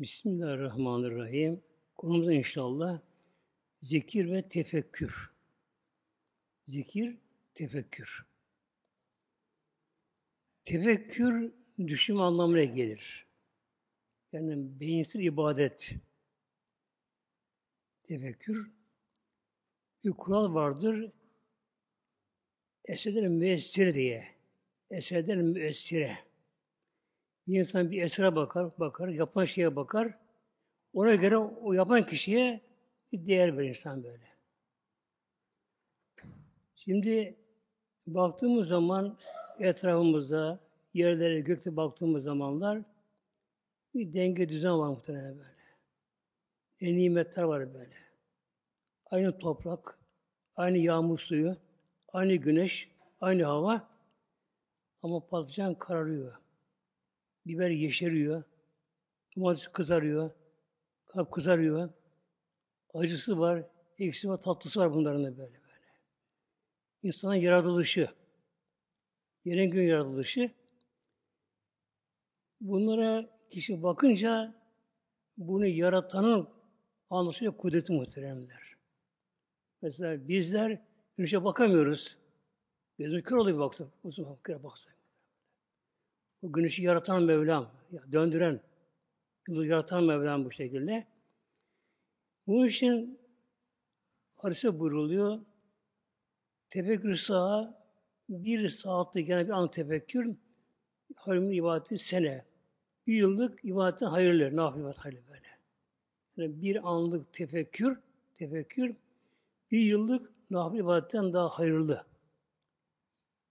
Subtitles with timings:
[0.00, 1.62] Bismillahirrahmanirrahim.
[1.96, 3.00] Konumuz inşallah
[3.78, 5.30] zikir ve tefekkür.
[6.68, 7.18] Zikir,
[7.54, 8.26] tefekkür.
[10.64, 13.26] Tefekkür düşünme anlamına gelir.
[14.32, 15.94] Yani beyinsiz ibadet.
[18.02, 18.70] Tefekkür
[20.04, 21.12] bir kural vardır.
[22.84, 24.28] Eserlerin müessiri diye.
[24.90, 26.25] Eserlerin müessire.
[27.46, 30.18] Bir insan bir esere bakar, bakar, yapan şeye bakar.
[30.92, 32.60] Ona göre o yapan kişiye
[33.12, 34.26] bir değer verir insan böyle.
[36.74, 37.36] Şimdi
[38.06, 39.18] baktığımız zaman
[39.58, 40.60] etrafımızda,
[40.94, 42.82] yerlere, gökte baktığımız zamanlar
[43.94, 45.56] bir denge düzen var muhtemelen böyle.
[46.80, 47.96] E, nimetler var böyle.
[49.10, 49.98] Aynı toprak,
[50.56, 51.56] aynı yağmur suyu,
[52.12, 52.90] aynı güneş,
[53.20, 53.88] aynı hava
[55.02, 56.45] ama patlıcan kararıyor.
[57.46, 58.42] Biber yeşeriyor.
[59.36, 60.30] Domates kızarıyor.
[61.06, 61.90] Kap kızarıyor.
[62.94, 63.64] Acısı var,
[63.98, 65.86] eksi var, tatlısı var bunların da böyle böyle.
[67.02, 68.08] İnsanın yaratılışı,
[69.44, 70.50] yerin gün yaratılışı.
[72.60, 74.54] Bunlara kişi bakınca
[75.36, 76.48] bunu yaratanın
[77.10, 78.76] anlaşılıyor kudreti muhteremler.
[79.82, 80.82] Mesela bizler
[81.16, 82.18] güneşe bakamıyoruz.
[82.98, 83.88] Gözümüz kör oluyor baksak.
[84.04, 84.95] Uzun baksak.
[86.42, 87.72] Bu güneşi yaratan Mevlam,
[88.12, 88.60] döndüren,
[89.48, 91.06] yıldız yaratan Mevlam bu şekilde.
[92.46, 93.20] Bu için
[94.36, 95.40] hadise buyruluyor.
[96.68, 97.86] Tefekkür sağa
[98.28, 100.36] bir saatlik yani bir an tefekkür
[101.16, 102.44] hayırlı ibadeti sene.
[103.06, 105.48] Bir yıllık ibadetin hayırlı, nafile ibadet hayırlı böyle.
[106.36, 108.00] Yani bir anlık tefekkür,
[108.34, 108.96] tefekkür
[109.70, 112.06] bir yıllık nafile ibadetten daha hayırlı.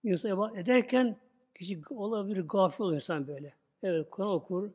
[0.04, 1.18] İnsan ibadet ederken
[1.56, 3.54] Kişi olabilir, gafil olur insan böyle.
[3.84, 4.70] Evet, Kur'an okur,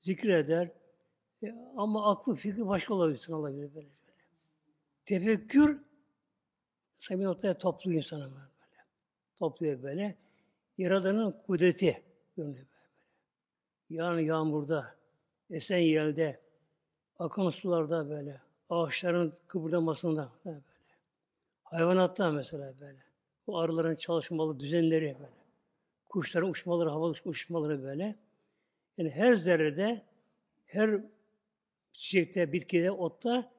[0.00, 0.70] zikreder.
[1.42, 3.74] E, ama aklı, fikri başka olabilir, olabilir böyle.
[3.74, 3.88] böyle.
[5.04, 5.82] Tefekkür,
[6.92, 8.84] samimi ortaya topluyor insana böyle.
[9.36, 10.16] Topluyor böyle.
[10.78, 12.02] Yaradanın kudreti
[12.36, 12.88] görünüyor böyle.
[13.90, 14.94] Yağan yağmurda,
[15.50, 16.40] esen yelde,
[17.18, 20.60] akan sularda böyle, ağaçların kıpırdamasında böyle.
[21.62, 22.98] Hayvanatta mesela böyle.
[23.46, 25.37] Bu arıların çalışmalı düzenleri böyle
[26.08, 28.16] kuşların uçmaları, havalı uçmaları böyle.
[28.96, 30.02] Yani her zerrede,
[30.66, 31.00] her
[31.92, 33.52] çiçekte, bitkide, otta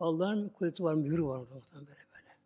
[0.00, 2.36] Allah'ın kudreti var, mührü var orada böyle böyle.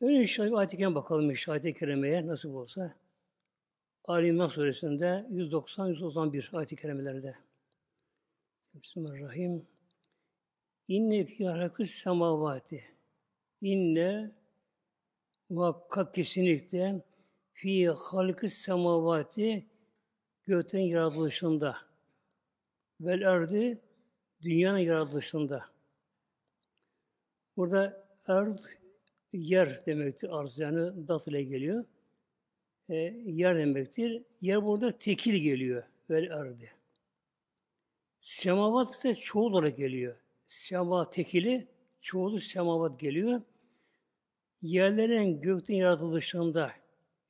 [0.00, 2.94] Öyle inşallah ayet-i bakalım inşallah ayet-i kerimeye nasıl olsa.
[4.04, 7.36] Ali İmran suresinde 190-191 ayet-i kerimelerde.
[8.74, 9.79] Bismillahirrahmanirrahim.
[10.90, 12.84] İnne fi halakıs semavati.
[13.62, 14.30] İnne
[15.48, 17.02] muhakkak kesinlikle
[17.52, 19.66] fi halkıs semavati
[20.44, 21.76] gökten yaratılışında
[23.00, 23.80] vel erdi
[24.42, 25.64] dünyanın yaratılışında.
[27.56, 28.58] Burada erd
[29.32, 31.84] yer demektir arz yani dat ile geliyor.
[32.88, 34.22] E, yer demektir.
[34.40, 35.82] Yer burada tekil geliyor.
[36.10, 36.72] Vel erdi.
[38.20, 40.16] Semavat ise çoğul olarak geliyor
[40.50, 41.68] sema tekili,
[42.00, 43.42] çoğulu semavat geliyor.
[44.62, 46.72] Yerlerin gökten yaratılışında,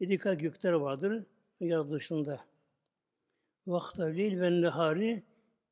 [0.00, 1.26] dikkat gökler vardır
[1.60, 2.44] yaratılışında.
[3.66, 5.22] Vakta leyl ve nehari,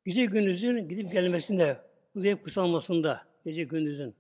[0.04, 1.81] gece gündüzün gidip gelmesinde,
[2.14, 4.15] uzayıp kısalmasında, gece gündüzün.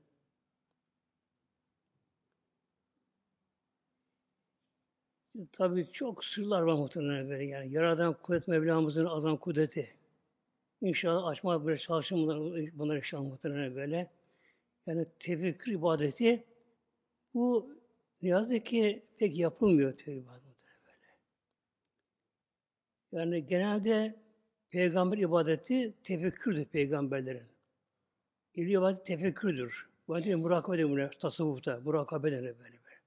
[5.52, 7.72] Tabii çok sırlar var muhtemelen böyle yani.
[7.72, 9.97] Yaradan kudret Mevlamızın azam kudreti.
[10.80, 14.10] İnşallah açma böyle çalışın bunlar, bunlar inşallah muhtemelen böyle.
[14.86, 16.44] Yani tefekkür ibadeti
[17.34, 17.76] bu
[18.22, 21.18] ne yazık ki pek yapılmıyor tefekkür ibadeti böyle.
[23.12, 24.16] Yani genelde
[24.70, 27.46] peygamber ibadeti tefekkürdür peygamberlerin.
[28.54, 29.88] İli ibadeti tefekkürdür.
[30.08, 31.80] Bu adeti murakabe denir buna, tasavvufta.
[31.80, 33.00] Murakabe denir böyle böyle.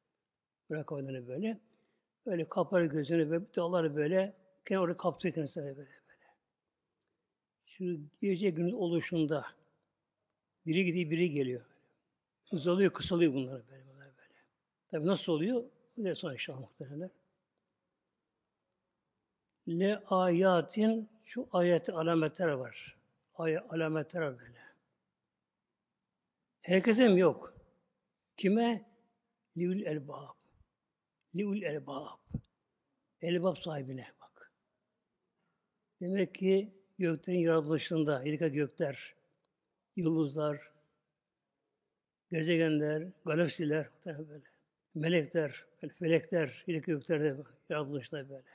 [0.70, 1.60] Murakabe denir böyle.
[2.26, 4.34] Böyle kapar gözünü ve dağları böyle
[4.66, 6.01] kenara kaptırır kendisine böyle
[7.82, 9.46] şu gece günün oluşunda
[10.66, 11.66] biri gidiyor, biri geliyor.
[12.52, 14.34] Uzalıyor, kısalıyor bunlar böyle, böyle, böyle.
[14.88, 15.64] Tabi nasıl oluyor?
[15.98, 17.12] Ne sonra inşallah muhtemelen.
[19.68, 22.98] Le ayatin şu ayeti alametler var.
[23.36, 24.62] Ay alametler var böyle.
[26.62, 27.54] Herkese mi yok?
[28.38, 28.92] Kime?
[29.58, 30.36] Liul elbab.
[31.36, 32.20] Liul elbab.
[33.22, 34.52] Elbab sahibine bak.
[36.02, 39.16] Demek ki göklerin yaratılışında, yedika gökler,
[39.96, 40.72] yıldızlar,
[42.32, 44.44] gezegenler, galaksiler, böyle.
[44.96, 47.38] melekler, böyle felekler, yedi göklerde
[47.70, 48.48] yaratılışlar böyle.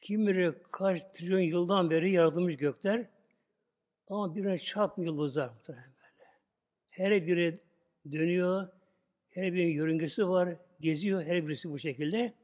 [0.00, 3.06] Kim bilir kaç trilyon yıldan beri yaratılmış gökler
[4.08, 5.80] ama birine çarp yıldızlar böyle.
[6.90, 7.58] Her biri
[8.12, 8.68] dönüyor,
[9.28, 12.34] her birinin yörüngesi var, geziyor her birisi bu şekilde.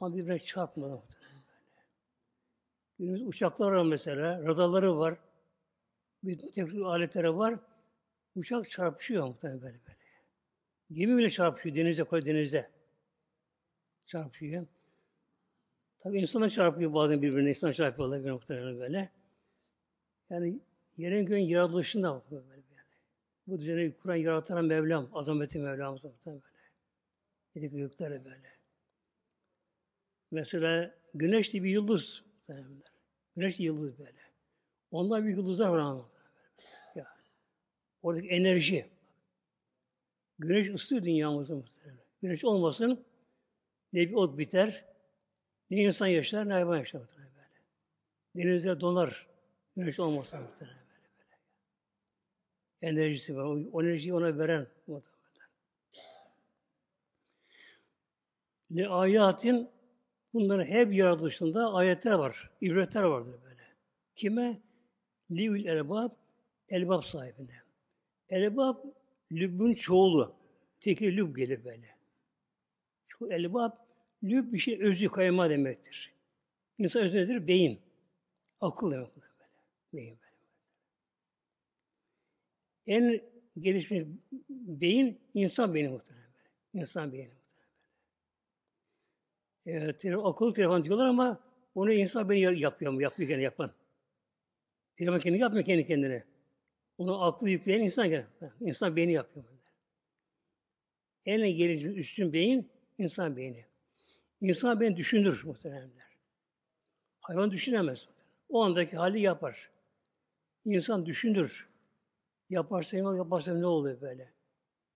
[0.00, 0.38] Ama birbirine
[0.76, 1.15] böyle.
[2.98, 5.18] Günümüz uçaklar var mesela, radarları var,
[6.22, 7.58] bir teknik aletleri var.
[8.34, 9.98] Uçak çarpışıyor muhtemelen böyle böyle.
[10.92, 12.70] Gemi bile çarpışıyor denizde, koy denizde.
[14.06, 14.66] Çarpışıyor.
[15.98, 19.10] Tabii insana çarpıyor bazen birbirine, insan çarpıyorlar bir noktalarına böyle.
[20.30, 20.60] Yani
[20.96, 22.62] yerin göğün yaratılışında böyle, böyle.
[23.46, 26.56] Bu düzeni kuran yaratan Mevlam, azameti Mevlamız muhtemelen böyle.
[27.54, 28.48] Dedik göklere böyle.
[30.30, 32.82] Mesela güneş bir yıldız muhtemelen.
[33.36, 34.20] Güneş yıldız böyle.
[34.90, 36.08] Ondan bir yıldızlar var ama.
[36.94, 37.08] Yani.
[38.02, 38.90] Oradaki enerji.
[40.38, 42.04] Güneş ısıtıyor dünyamızı muhtemelen.
[42.22, 43.04] Güneş olmasın
[43.92, 44.84] ne bir ot biter,
[45.70, 48.48] ne insan yaşar, ne hayvan yaşar muhtemelen böyle.
[48.48, 49.26] Denizler donar.
[49.76, 51.36] Güneş olmasa muhtemelen böyle böyle.
[52.92, 53.44] Enerjisi var.
[53.44, 55.16] O, enerjiyi ona veren muhtemelen.
[58.70, 59.70] Ne ayatin
[60.36, 62.50] bunların hep yaratılışında ayetler var.
[62.60, 63.62] ibretler vardır böyle.
[64.14, 64.60] Kime?
[65.30, 66.10] Liül elbab,
[66.68, 67.62] elbab sahibine.
[68.28, 68.76] Elbab,
[69.32, 70.36] lübbün çoğulu.
[70.80, 71.96] Teki lüb gelir böyle.
[73.06, 73.72] Şu elbab,
[74.24, 76.12] lüb bir şey özü kayma demektir.
[76.78, 77.46] İnsan özü nedir?
[77.46, 77.80] Beyin.
[78.60, 79.26] Akıl demek böyle.
[79.92, 80.36] Beyin böyle.
[82.86, 83.20] En
[83.58, 84.02] gelişmiş
[84.48, 86.82] beyin insan beyni muhtemelen böyle.
[86.82, 87.35] İnsan beyni.
[89.66, 91.40] E, telefon, akıllı telefon diyorlar ama
[91.74, 93.02] onu insan beyni yapıyor mu?
[93.02, 93.72] Yapıyor gene yapan.
[94.96, 96.24] Telefon kendi yapmıyor kendi kendine.
[96.98, 98.26] Onu aklı yükleyen insan gene.
[98.60, 99.44] İnsan beyni yapıyor.
[99.44, 99.56] Böyle.
[101.24, 103.64] En gelişmiş üstün beyin insan beyni.
[104.40, 106.06] İnsan beyni düşünür muhtemelenler.
[107.20, 108.08] Hayvan düşünemez.
[108.48, 109.70] O andaki hali yapar.
[110.64, 111.68] İnsan düşünür.
[112.48, 114.32] Yaparsa yaparsa ne oluyor böyle.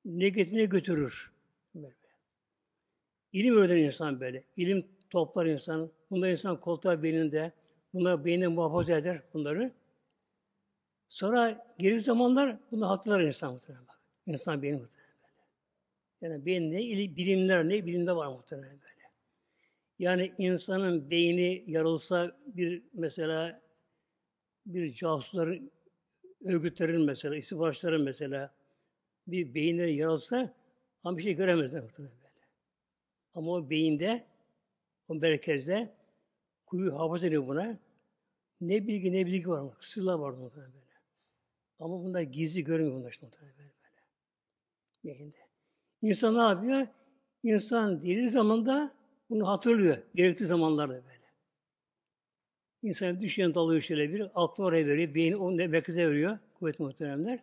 [0.05, 1.33] Ne getirir ne götürür.
[1.75, 2.00] Böyle.
[3.33, 4.45] İlim öğrenen insan böyle.
[4.57, 5.91] İlim toplar insan.
[6.11, 7.53] Bunlar insan koltuğa beyninde.
[7.95, 9.73] Bunlar beynine muhafaza eder bunları.
[11.09, 14.01] Sonra geri zamanlar bunu hatırlar insan muhtemelen bak.
[14.27, 16.35] İnsan beyni muhtemelen böyle.
[16.35, 16.79] Yani beyin ne?
[17.17, 17.87] Bilimler ne?
[17.87, 19.11] Bilimde var muhtemelen böyle.
[19.99, 23.61] Yani insanın beyni yarılsa bir mesela
[24.67, 25.71] bir casusların
[26.45, 28.55] örgütlerin mesela, istihbaratçıların mesela
[29.27, 30.55] bir beyinleri yaralsa
[31.05, 32.20] ama bir şey göremezler muhtemelen.
[33.35, 34.25] Ama o beyinde,
[35.09, 35.95] o merkezde
[36.65, 37.79] kuyu hafıza ediyor buna.
[38.61, 39.75] Ne bilgi ne bilgi var.
[39.81, 40.85] Sırlar var muhtemelen böyle.
[41.79, 43.73] Ama bunlar gizli görmüyor bunlar işte muhtemelen böyle.
[45.05, 45.19] böyle.
[45.19, 45.37] Beyinde.
[46.03, 46.87] İnsan ne yapıyor?
[47.43, 48.95] İnsan diri zamanda
[49.31, 49.99] bunu hatırlıyor.
[50.15, 51.21] Gerekli zamanlarda böyle.
[52.83, 57.41] İnsan düşünen dalıyor şöyle bir, aklı oraya veriyor, beyin onu merkeze veriyor, kuvvet muhteremler.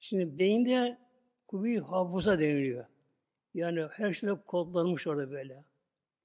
[0.00, 0.98] Şimdi beyinde
[1.46, 2.84] kuvvi hafıza deniliyor.
[3.54, 5.64] Yani her şey kodlanmış orada böyle.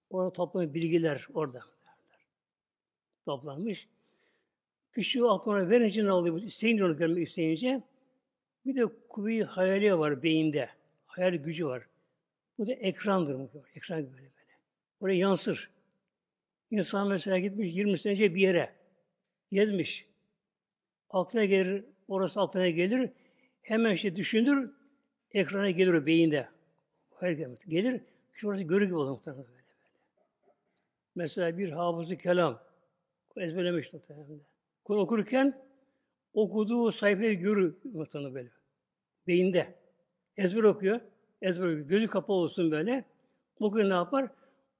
[0.09, 1.59] Orada toplanmış bilgiler orada.
[3.25, 3.87] Toplanmış.
[4.95, 6.41] Kişi o aklına verince ne oluyor?
[6.41, 7.83] İsteyince onu görmek isteyince
[8.65, 10.69] bir de kuvvi hayali var beyinde.
[11.05, 11.87] Hayal gücü var.
[12.57, 13.49] Bu da ekrandır.
[13.75, 14.31] Ekran böyle böyle.
[14.99, 15.71] Oraya yansır.
[16.71, 18.75] İnsan mesela gitmiş 20 sene önce bir yere.
[19.51, 20.07] Gezmiş.
[21.09, 23.09] Aklına gelir, orası aklına gelir.
[23.61, 24.73] Hemen şey düşünür,
[25.31, 26.49] ekrana gelir o beyinde.
[27.19, 28.01] Hayır gelir,
[28.33, 29.63] şurası görü gibi olur muhtemelen böyle, böyle.
[31.15, 32.63] Mesela bir hafızı kelam,
[33.37, 34.41] ezberlemiş muhtemelen.
[34.83, 35.65] Kur'an okurken
[36.33, 38.49] okuduğu sayfayı görür muhtemelen böyle.
[39.27, 39.75] Beyinde.
[40.37, 41.01] Ezber okuyor.
[41.41, 41.87] Ezber okuyor.
[41.87, 43.05] Gözü kapalı olsun böyle.
[43.59, 44.31] Okuyor ne yapar?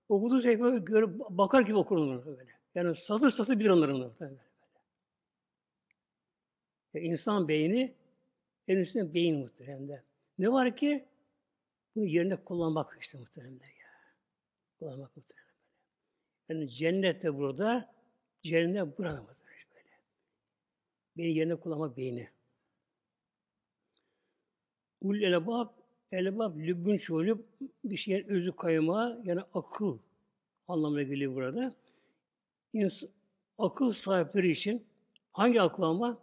[0.10, 2.51] Okuduğu sayfayı görüp bakar gibi okur onları böyle.
[2.75, 4.19] Yani satır satır bilir onları böyle.
[4.19, 4.36] böyle.
[6.93, 7.96] Yani insan beyni
[8.67, 10.03] en üstünde beyin muhteremde.
[10.38, 11.09] Ne var ki?
[11.96, 13.89] Bunu yerine kullanmak işte muhteremde ya.
[14.79, 15.50] Kullanmak muhteremde.
[16.50, 17.96] Yani cennette burada,
[18.41, 20.00] cehennem burada muhteremde böyle.
[21.17, 22.29] Beni yerine kullanmak beyni.
[25.01, 25.79] Ul elebab
[26.12, 27.46] Elbab lübbün çoğulup
[27.84, 30.00] bir şeyin özü kayma yani akıl
[30.67, 31.75] anlamına geliyor burada.
[32.74, 33.03] İns
[33.58, 34.86] akıl sahipleri için
[35.31, 36.17] hangi akıl ama?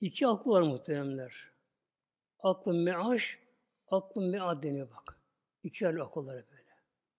[0.00, 1.50] İki akıl var muhteremler.
[2.40, 3.38] Aklı meaş,
[3.90, 5.18] aklı mead deniyor bak.
[5.62, 6.68] İki ayrı akılları böyle.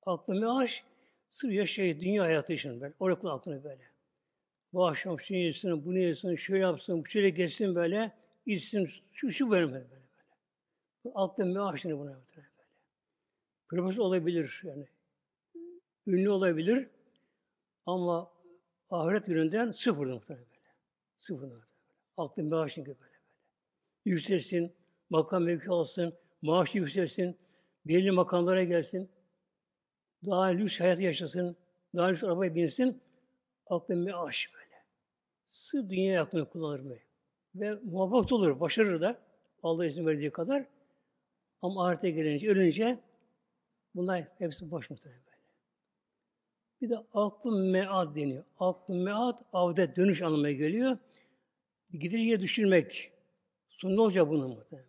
[0.06, 0.84] Aklı meaş,
[1.30, 2.94] sırf yaşayı, dünya hayatı için böyle.
[3.00, 3.90] O akıl aklını böyle.
[4.74, 8.12] Bu akşam şunu yesin, bunu yesin, şöyle yapsın, şöyle geçsin böyle,
[8.46, 9.88] içsin, şu, şu böyle böyle.
[11.16, 12.48] Aklın meaşını buna böyle.
[13.68, 14.88] Profesör olabilir yani.
[16.08, 16.90] Ünlü olabilir
[17.86, 18.32] ama
[18.90, 20.68] ahiret gününden sıfırdır muhtemelen böyle.
[21.18, 21.64] Sıfırdır.
[22.18, 23.20] Aklın meaşını gibi böyle böyle.
[24.06, 24.74] Yükselsin,
[25.10, 27.38] makam mevki alsın, maaşı yükselsin,
[27.86, 29.12] belli makamlara gelsin,
[30.25, 31.58] daha lüks hayat yaşasın,
[31.96, 33.01] daha lüks arabaya binsin,
[33.67, 34.84] aklın meaş böyle.
[35.46, 36.96] Sırf dünya aklını kullanır mı?
[37.55, 39.19] Ve muvaffak olur, başarır da
[39.63, 40.65] Allah izin verdiği kadar.
[41.62, 43.00] Ama ahirete gelince, ölünce
[43.96, 45.38] bunlar hepsi boş muhtemelen böyle.
[46.81, 48.46] Bir de aklın mead deniyor.
[48.60, 50.98] Aklın mead, avdet, dönüş anlamına geliyor.
[51.91, 53.12] Gideceği düşünmek.
[53.69, 54.88] Son ne olacak bunun muhtemelen böyle.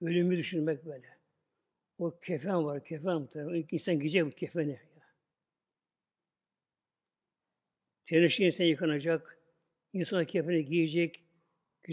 [0.00, 1.18] Ölümü düşünmek böyle.
[1.98, 3.28] O kefen var, kefen
[3.70, 4.80] insan giyecek bu kefeni.
[8.04, 9.38] Tenişi insan yıkanacak,
[9.92, 11.24] insan kefeni giyecek,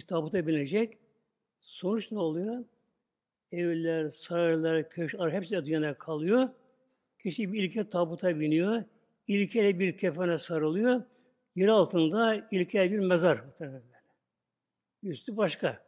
[0.08, 0.98] tabuta binecek.
[1.60, 2.66] Sonuç ne oluyor?
[3.52, 6.50] Evler, saraylar, köşkler hepsi de dünyada kalıyor.
[7.24, 8.84] Kişi bir ilke tabuta biniyor.
[9.28, 11.04] İlkeyle bir kefene sarılıyor.
[11.56, 13.44] Yer altında ilkel bir mezar.
[15.04, 15.86] Üstü başka.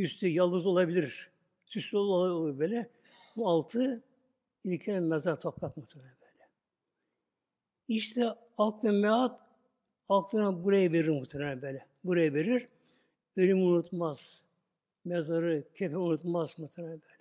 [0.00, 1.30] Üstü yıldız olabilir.
[1.66, 2.90] Süslü olabilir böyle.
[3.36, 4.02] Bu altı
[4.64, 6.48] ilkel mezar toprak muhtemelen böyle.
[7.88, 8.28] İşte
[8.58, 9.40] aklın meat
[10.08, 11.86] aklına buraya verir muhtemelen böyle.
[12.04, 12.68] Buraya verir.
[13.36, 14.42] Ölümü unutmaz.
[15.04, 17.20] Mezarı, kefe unutmaz muhtemelen böyle.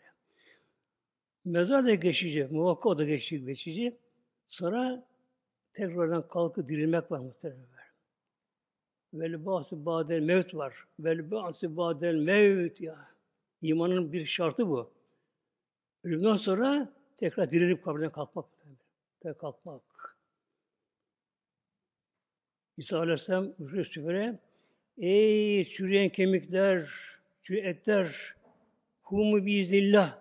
[1.45, 3.97] Mezar da geçici, muhakkak o da geçici, geçici.
[4.47, 5.03] Sonra
[5.73, 7.68] tekrardan kalkıp dirilmek var muhtemelen.
[9.13, 10.87] Vel ba'su ba'del mevt var.
[10.99, 13.09] Vel ba'su ba'del mevt ya.
[13.61, 14.91] İmanın bir şartı bu.
[16.03, 18.45] Ölümden sonra tekrar dirilip kabirden kalkmak.
[19.19, 20.17] Tekrar kalkmak.
[22.77, 24.39] İsa Aleyhisselam Resulü
[24.97, 26.89] Ey çürüyen kemikler,
[27.41, 28.35] çürüyen etler,
[29.03, 30.19] kumu biiznillah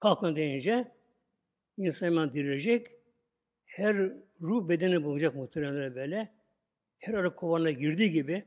[0.00, 0.92] kalkın deyince
[1.76, 2.86] insan hemen dirilecek.
[3.64, 3.96] Her
[4.40, 6.41] ruh bedeni bulacak muhtemelen böyle.
[7.02, 8.44] Her arı kovanına girdiği gibi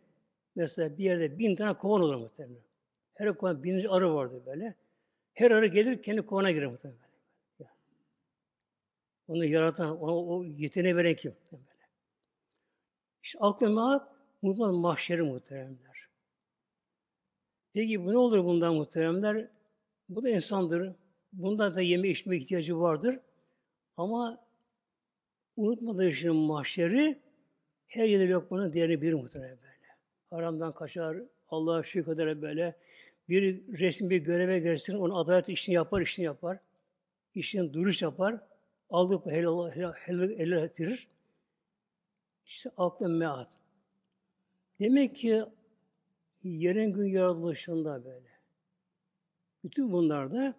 [0.55, 2.61] mesela bir yerde bin tane kovan olur muhtemelen.
[3.13, 4.75] Her kovan binlerce arı vardı böyle.
[5.33, 6.99] Her arı gelir kendi kovana girer muhtemelen.
[7.59, 7.71] Yani.
[9.27, 11.35] Onu yaratan, ona o yeteneği veren kim?
[11.51, 11.63] Böyle.
[13.23, 16.07] İşte aklı maat mutlaka mahşeri muhteremler.
[17.73, 19.49] Peki bu ne olur bundan muhteremler?
[20.09, 20.95] Bu da insandır.
[21.33, 23.19] Bunda da yeme içme ihtiyacı vardır.
[23.97, 24.45] Ama
[25.55, 27.24] unutmadığı için mahşeri
[27.87, 29.95] her yerde yok bunun değerini bir muhtemelen böyle.
[30.29, 31.17] Haramdan kaçar,
[31.49, 32.75] Allah'a şükreder böyle.
[33.29, 36.59] Bir resim bir göreve gelsin, onun adalet işini yapar, işini yapar.
[37.35, 38.41] İşini duruş yapar.
[38.89, 39.93] Aldığı helal, helal,
[40.29, 41.07] helal, ettirir.
[42.45, 43.57] İşte aklın meat.
[44.79, 45.45] Demek ki
[46.43, 48.29] yerin gün yaratılışında böyle.
[49.63, 50.53] Bütün bunlarda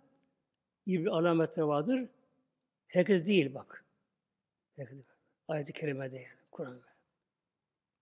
[0.86, 2.08] bir alametler vardır.
[2.88, 3.84] Herkes değil bak.
[4.76, 4.98] Herkes
[5.48, 6.40] Ayet-i kerimede yani.
[6.50, 6.95] Kur'an'da.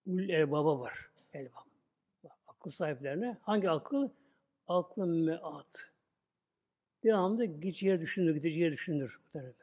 [0.06, 1.11] Ul erbaba var.
[1.32, 1.66] Elbab.
[2.46, 3.38] Akıl sahiplerine.
[3.42, 4.08] Hangi akıl?
[4.68, 5.92] Aklın meat.
[7.04, 9.20] Devamlı gideceği düşünür, gideceği düşünür.
[9.34, 9.54] Böyle.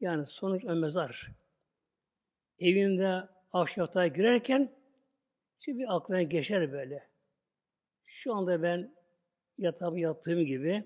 [0.00, 1.30] Yani sonuç mezar.
[2.58, 4.72] Evinde ahşapta girerken
[5.58, 7.08] şimdi bir aklına geçer böyle.
[8.04, 8.94] Şu anda ben
[9.58, 10.84] yatağımı yattığım gibi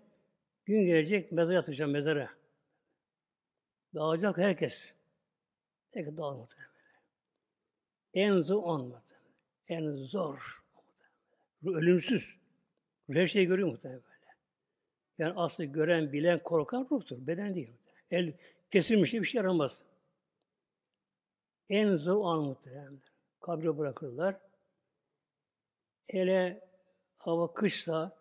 [0.65, 2.31] gün gelecek mezara yatacağım mezara.
[3.95, 4.95] Dağılacak herkes.
[5.93, 6.55] Tek dağılmadı.
[8.19, 9.15] En zor olmadı.
[9.69, 10.63] En zor.
[11.67, 12.39] Ölümsüz.
[13.13, 14.35] Her şeyi görüyor muhtemelen böyle.
[15.19, 17.27] Yani aslı gören, bilen, korkan ruhtur.
[17.27, 17.73] Beden değil.
[18.11, 18.33] El
[18.71, 19.83] kesilmiş bir şey yaramaz.
[21.69, 23.01] En zor an muhtemelen.
[23.41, 24.37] Kabre bırakırlar.
[26.11, 26.65] Hele
[27.19, 28.17] hava kışsa,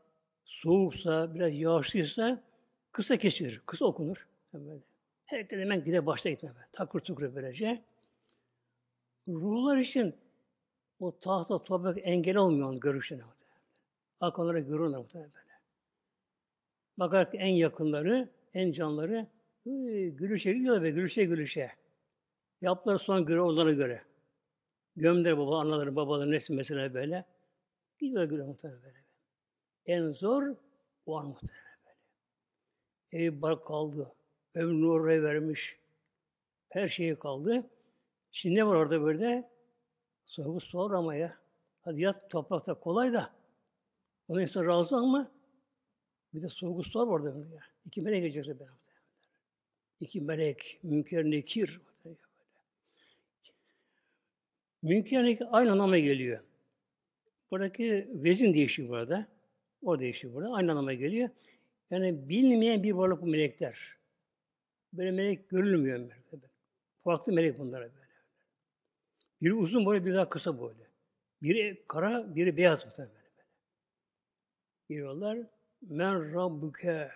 [0.45, 2.43] soğuksa, biraz yağışlıysa
[2.91, 4.27] kısa kesilir, kısa okunur.
[4.53, 4.79] Böyle.
[5.25, 6.51] Herkes hemen gide başta gitme.
[6.71, 7.83] Takır tukur böylece.
[9.27, 10.15] Ruhlar için
[10.99, 13.21] o tahta toprak engel olmuyor onun görüşüne.
[14.19, 15.47] Akıllara görürler muhtemelen böyle.
[16.97, 19.27] Bakar ki en yakınları, en canları
[20.15, 21.71] gülüşe gidiyor be, gülüşe gülüşe.
[22.61, 24.03] Yaptılar son göre onlara göre.
[24.95, 27.25] Gömler baba, anaları, babaları, neyse mesela böyle.
[27.99, 28.97] Gidiyor göre muhtemelen böyle.
[29.85, 30.55] En zor
[31.05, 33.25] o an muhtemelen böyle.
[33.25, 34.15] Ev bar kaldı.
[34.55, 35.77] Ömrünü oraya vermiş.
[36.69, 37.69] Her şeyi kaldı.
[38.37, 39.49] Şimdi ne var orada böyle?
[40.25, 41.37] Soğuk su var ama ya.
[41.81, 43.33] Hadi yat toprakta kolay da.
[44.27, 45.31] Onun insan razı ama
[46.33, 47.29] bir de su var orada.
[47.29, 47.61] Ya.
[47.85, 48.67] İki melek gelecekler ben.
[49.99, 51.81] İki melek, münker, nekir.
[54.81, 56.43] Münker, nekir aynı anlama geliyor.
[57.51, 59.27] Buradaki vezin değişiyor burada.
[59.81, 60.53] O değişiyor burada.
[60.53, 61.29] Aynı anlama geliyor.
[61.89, 63.97] Yani bilinmeyen bir varlık bu melekler.
[64.93, 66.11] Böyle melek görülmüyor.
[67.03, 68.06] Farklı melek bunlara böyle.
[69.41, 70.83] Biri uzun boylu, biri daha kısa boylu.
[71.41, 73.25] Biri kara, biri beyaz muhtemelen böyle.
[73.37, 73.47] böyle.
[74.89, 75.37] Giriyorlar.
[75.81, 77.11] Men Rabbuke,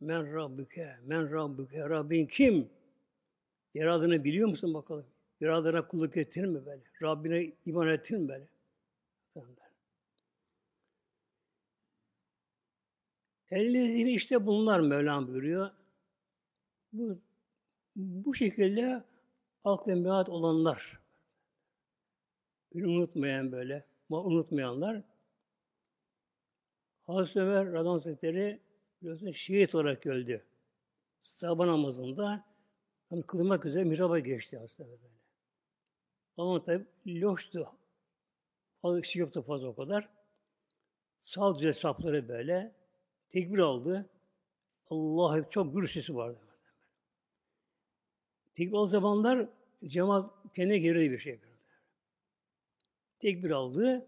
[0.00, 1.88] men Rabbuke, men Rabbuke.
[1.88, 2.70] Rabbin kim?
[3.74, 5.06] Yaradığını biliyor musun bakalım?
[5.40, 6.82] Yaradığına kulluk ettin mi böyle?
[7.02, 8.48] Rabbine iman ettin mi böyle?
[9.34, 9.50] Tamam.
[13.50, 15.70] İşte bunlar Mevlam buyuruyor.
[16.92, 17.18] Bu,
[17.96, 19.04] bu şekilde
[19.64, 20.99] aklı meat olanlar,
[22.74, 25.02] unutmayan böyle, unutmayanlar,
[27.06, 28.60] Hazreti Ömer Radon Hazretleri
[29.02, 30.44] biliyorsun şehit olarak öldü.
[31.18, 32.44] Sabah namazında
[33.08, 35.14] hani kılmak üzere mihraba geçti Hazreti Ömer böyle.
[36.36, 36.86] Ama tabi
[37.20, 37.68] loştu.
[38.82, 40.08] Fazla kişi yoktu fazla o kadar.
[41.18, 42.74] Sağ düze safları böyle
[43.30, 44.10] tekbir aldı.
[44.90, 46.38] Allah çok gür sesi vardı.
[48.54, 49.48] Tekbir aldığı zamanlar
[49.86, 51.40] cemaat kendine geri bir şey.
[53.20, 54.06] Tekbir aldı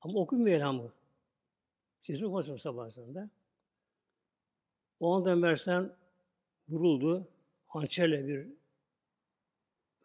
[0.00, 0.92] ama okumuyor elhamı.
[2.00, 3.30] Sesi okumasın sabahında.
[5.00, 5.96] O anda Mersen
[6.68, 7.28] vuruldu.
[7.66, 8.46] Hançerle bir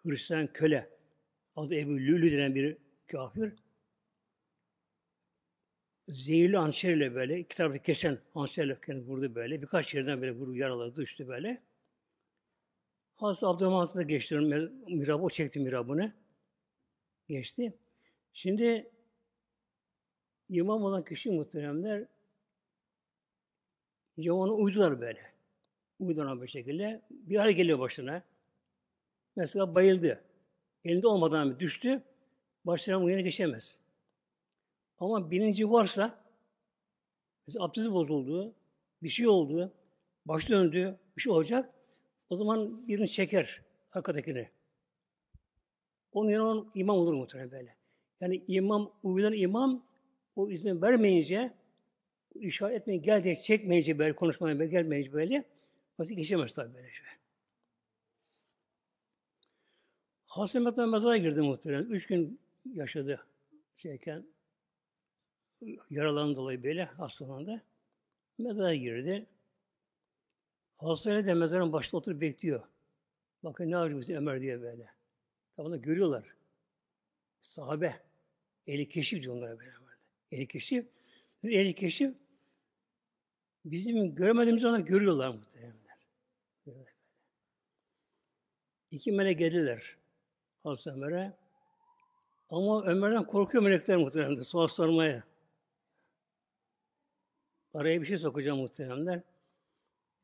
[0.03, 0.89] Hristiyan köle
[1.55, 3.53] adı Ebu Lülü denen bir kafir
[6.07, 9.61] zehirli hançerle böyle, iki tarafı kesen hançerle kendini vurdu böyle.
[9.61, 11.61] Birkaç yerden böyle vurdu, yaraladı, düştü böyle.
[13.15, 14.35] Hazreti Abdurrahman da geçti,
[14.87, 16.13] mirabı, o çekti mirabını.
[17.27, 17.73] Geçti.
[18.37, 18.91] Şimdi
[20.49, 22.07] imam olan kişi muhteremler
[24.17, 25.21] imamına uydular böyle.
[25.99, 27.01] Uydular bir şekilde.
[27.09, 28.23] Bir hal geliyor başına.
[29.35, 30.23] Mesela bayıldı.
[30.83, 32.03] Elinde olmadan düştü.
[32.65, 33.79] Başına bu geçemez.
[34.99, 36.23] Ama bilinci varsa,
[37.47, 38.55] mesela abdesti bozuldu,
[39.03, 39.73] bir şey oldu,
[40.25, 41.73] baş döndü, bir şey olacak,
[42.29, 44.49] o zaman birini çeker arkadakini.
[46.11, 47.86] Onun yanına imam olur muhtemelen böyle.
[48.21, 49.83] Yani imam, uyulan imam
[50.35, 51.53] o izin vermeyince,
[52.35, 55.43] işaret etmeyin, gel diye çekmeyince böyle, konuşmaya böyle, gelmeyince böyle,
[55.99, 57.05] vakit geçemez tabii böyle şey.
[60.27, 61.85] Hasan Mehmet'ten mezara girdi muhtemelen.
[61.85, 63.25] Üç gün yaşadı
[63.75, 64.25] şeyken,
[65.89, 67.63] yaralan dolayı böyle hastalandı.
[68.37, 69.25] Mezara girdi.
[70.77, 72.63] Hastane de mezarın başında oturup bekliyor.
[73.43, 74.89] Bakın ne arıyor Ömer diye böyle.
[75.55, 76.36] Tabi görüyorlar.
[77.41, 78.01] Sahabe.
[78.67, 79.71] Eli keşif diyorlar böyle.
[80.31, 80.85] Eli keşif.
[81.43, 82.15] Eli keşif
[83.65, 85.77] bizim görmediğimiz ona görüyorlar muhtemelen.
[88.91, 89.97] İki melek geldiler
[90.63, 91.33] Hazreti Ömer'e.
[92.49, 94.41] Ama Ömer'den korkuyor melekler muhtemelen.
[94.41, 95.23] Soğuk sormaya.
[97.73, 99.21] Araya bir şey sokacağım muhteremler.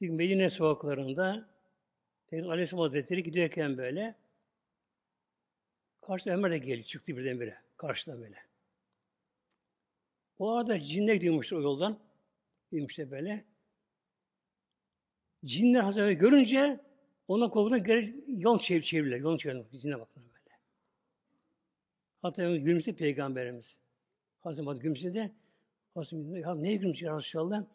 [0.02, 1.49] Bir Medine sokaklarında
[2.28, 4.15] Peygamber Aleyhisselam Hazretleri gidiyorken böyle
[6.06, 7.58] karşı Ömer de geldi, çıktı birdenbire.
[7.78, 8.38] Karşıdan böyle.
[10.39, 12.00] O arada cinler gidiyormuştu o yoldan.
[12.72, 13.46] Gidiyormuştu böyle.
[15.46, 16.80] Cinler Hazretleri görünce
[17.28, 19.18] ona korkudan geri yol çevir, çevirdiler.
[19.18, 19.66] Yol çevirdiler.
[19.72, 20.58] Cinle bakın böyle.
[22.22, 23.78] Hatta gülümsedi Peygamberimiz.
[24.39, 25.32] Hazreti gülümsedi.
[25.94, 27.66] Hazreti ya neye gülümsüyor ya Resulallah?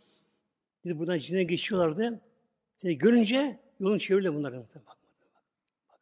[0.84, 2.20] Dedi buradan içine geçiyorlardı.
[2.76, 4.62] Seni görünce yolun çevirdi bunların.
[4.62, 6.00] Bak, bak, bak.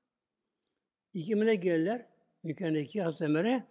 [1.15, 2.16] İki melek gelirler.
[2.47, 3.65] Mükemmel Hazreti Ömer'e.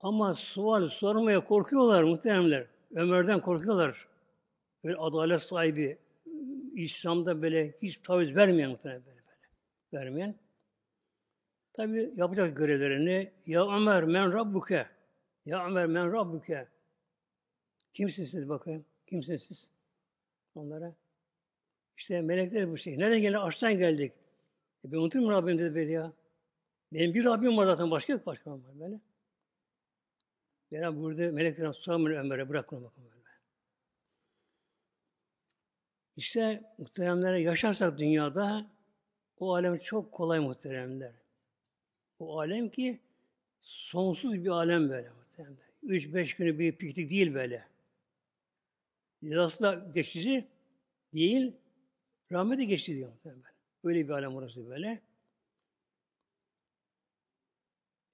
[0.00, 2.66] Ama sual sormaya korkuyorlar muhteremler.
[2.94, 4.08] Ömer'den korkuyorlar.
[4.84, 5.98] Böyle adalet sahibi,
[6.74, 10.04] İslam'da böyle hiç taviz vermeyen muhtemelen böyle, böyle.
[10.04, 10.34] Vermeyen.
[11.72, 13.32] Tabi yapacak görevlerini.
[13.46, 14.86] Ya Ömer men rabbuke.
[15.46, 16.68] Ya Ömer men rabbuke.
[17.92, 18.84] Kimsiniz siz bakayım?
[19.06, 19.68] Kimsiniz siz?
[20.54, 20.94] Onlara.
[21.96, 22.98] İşte melekler bu şey.
[22.98, 23.38] Nereden geldi?
[23.38, 24.12] Aşağıdan geldik.
[24.84, 26.12] E ben unutur mu Rabbim dedi böyle ya.
[26.92, 29.00] Benim bir Rabbim var zaten başka yok başka var böyle.
[30.70, 33.20] Yani burada melekler sormuyor Ömer'e bırak onu bakalım böyle.
[36.16, 38.70] İşte muhteremlere yaşarsak dünyada
[39.38, 41.12] o alem çok kolay muhteremler.
[42.18, 43.00] O alem ki
[43.62, 45.66] sonsuz bir alem böyle muhteremler.
[45.82, 47.66] Üç beş günü bir piknik değil böyle.
[49.24, 50.48] Cezası da geçici
[51.12, 51.52] değil,
[52.32, 53.52] rahmeti geçici diyor muhtemelen.
[53.84, 55.00] Öyle bir alem orası böyle.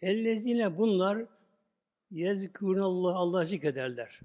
[0.03, 1.27] Ellezine bunlar
[2.11, 4.21] yezkûrun Allah Allah zikrederler.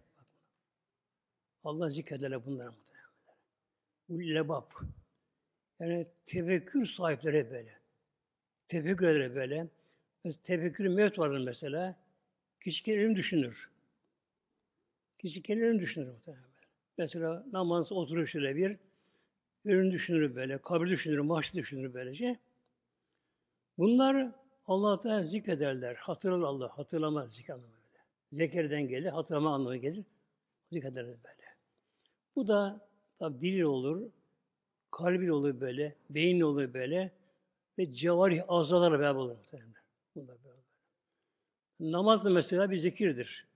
[1.64, 3.12] Allah zikrederler bunlar muhtemelen.
[4.10, 4.72] Bu lebab.
[5.80, 7.80] Yani tefekkür sahipleri böyle.
[8.68, 9.68] Tefekkürleri böyle.
[10.24, 12.00] Mesela tefekkür mevt vardır mesela.
[12.64, 13.72] Kişi ilim düşünür.
[15.20, 16.52] Kişi kendi önünü düşünür muhtemelen.
[16.98, 18.78] Mesela namaz oturur şöyle bir,
[19.66, 22.40] önünü düşünür böyle, kabri düşünür, maaşı düşünür böylece.
[23.78, 24.32] Bunlar
[24.72, 25.96] Allah Teala zikrederler.
[25.96, 28.04] Hatırlar Allah, hatırlamaz zikir anlamı böyle.
[28.32, 30.06] Zekerden gelir, hatırlama anlamı gelir.
[30.68, 31.48] Zikrederler böyle.
[32.36, 34.10] Bu da tabi dil olur,
[34.92, 37.12] kalbi olur böyle, beyin olur böyle
[37.78, 39.74] ve cevarih azalarla beraber olur muhtemelen.
[40.16, 40.62] Bunlar böyle.
[41.80, 43.48] Namaz da mesela bir zikirdir.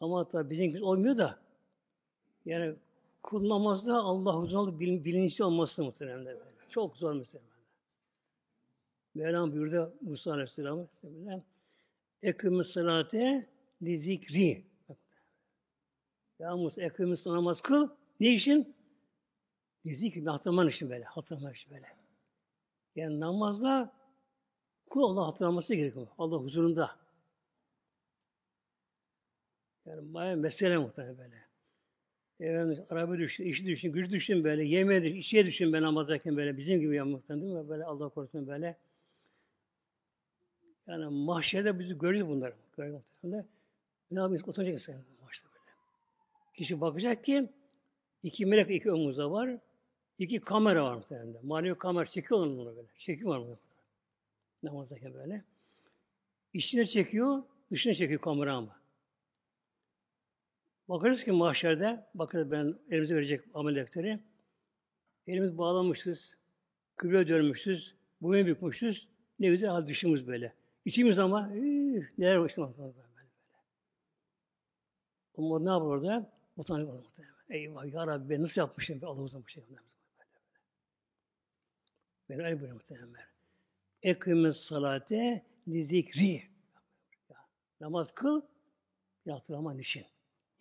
[0.00, 1.38] Ama tabi bizim gibi olmuyor da
[2.44, 2.74] yani
[3.22, 6.40] kul namazda Allah huzurunda bilin, bilinçli olması muhtemelen böyle.
[6.68, 7.57] Çok zor mesela.
[9.18, 10.88] Mevlam buyurdu Musa Aleyhisselam'a
[12.22, 13.46] Ekümü salate
[13.82, 14.64] li zikri.
[16.38, 17.88] Ya Musa ekümü namaz kıl.
[18.20, 18.76] Ne için?
[19.86, 20.24] Li zikri.
[20.24, 21.04] Hatırlaman için böyle.
[21.04, 21.86] Hatırlamak için böyle.
[22.96, 23.92] Yani namazda
[24.86, 26.06] kul Allah hatırlaması gerekiyor.
[26.18, 26.96] Allah huzurunda.
[29.86, 31.48] Yani bayağı mesele muhtemelen böyle.
[32.40, 36.56] Efendim, araba düştü, işi düştü, güç düştü böyle, yemeğe düştü, işe düştü ben namazdayken böyle,
[36.56, 37.68] bizim gibi ya muhtemelen değil mi?
[37.68, 38.78] Böyle Allah korusun böyle.
[40.88, 42.52] Yani mahşerde bizi görüyor bunlar.
[42.76, 43.46] Görüyor muhtemelen.
[44.10, 44.48] Ne yapıyoruz?
[44.48, 45.76] Oturacak sen mahşerde böyle.
[46.54, 47.48] Kişi bakacak ki
[48.22, 49.58] iki melek iki omuzda var.
[50.18, 51.46] iki kamera var muhtemelen.
[51.46, 52.88] Manevi kamera çekiyor onu böyle.
[52.98, 53.58] Çekim var mı?
[54.62, 55.44] Namazdayken böyle.
[56.52, 58.78] İçine çekiyor, dışına çekiyor kamera ama.
[60.88, 64.20] Bakarız ki mahşerde, bakın ben elimize verecek amel defteri.
[65.26, 66.36] Elimiz bağlamışız,
[66.96, 69.08] kıble dönmüşüz, boyun bükmüşüz.
[69.38, 70.57] Ne güzel hal düşümüz böyle.
[70.88, 72.78] İçimiz ama üh, neler var işte böyle.
[72.78, 72.92] böyle.
[75.38, 76.32] Ama ne yapar orada?
[76.56, 77.08] Utanıyor orada.
[77.50, 79.00] Eyvah ya Rabbi ben nasıl yapmışım?
[79.02, 79.62] Allah uzun bu şey.
[79.62, 80.30] Böyle, böyle.
[82.28, 83.26] Ben öyle buyuruyor muhtemelen.
[84.02, 86.42] Ekimiz salate li zikri.
[87.80, 88.42] Namaz kıl,
[89.28, 90.06] hatırlaman için.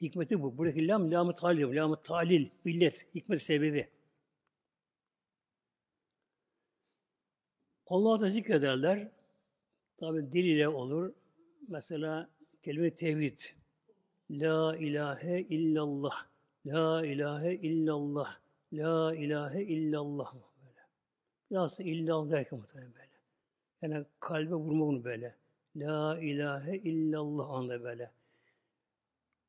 [0.01, 0.57] Hikmeti bu.
[0.57, 3.89] Buradaki lam, lam-ı talil, lam-ı talil, illet, hikmet sebebi.
[7.87, 9.16] Allah'a da zikrederler.
[9.97, 11.13] Tabi dil ile olur.
[11.69, 12.29] Mesela
[12.63, 13.39] kelime tevhid.
[14.31, 16.27] La ilahe illallah.
[16.65, 18.39] La ilahe illallah.
[18.73, 20.33] La ilahe illallah.
[20.33, 20.81] Böyle.
[21.51, 23.07] Biraz illallah derken muhtemelen böyle.
[23.81, 25.35] Yani kalbe vurma bunu böyle.
[25.75, 28.11] La ilahe illallah anda böyle.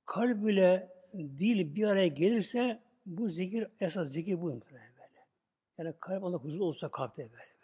[0.05, 5.27] Kalb ile dil bir araya gelirse bu zikir, esas zikir bu muhtemelen böyle.
[5.79, 7.58] Yani kalp onda huzur olsa kalpte böyle.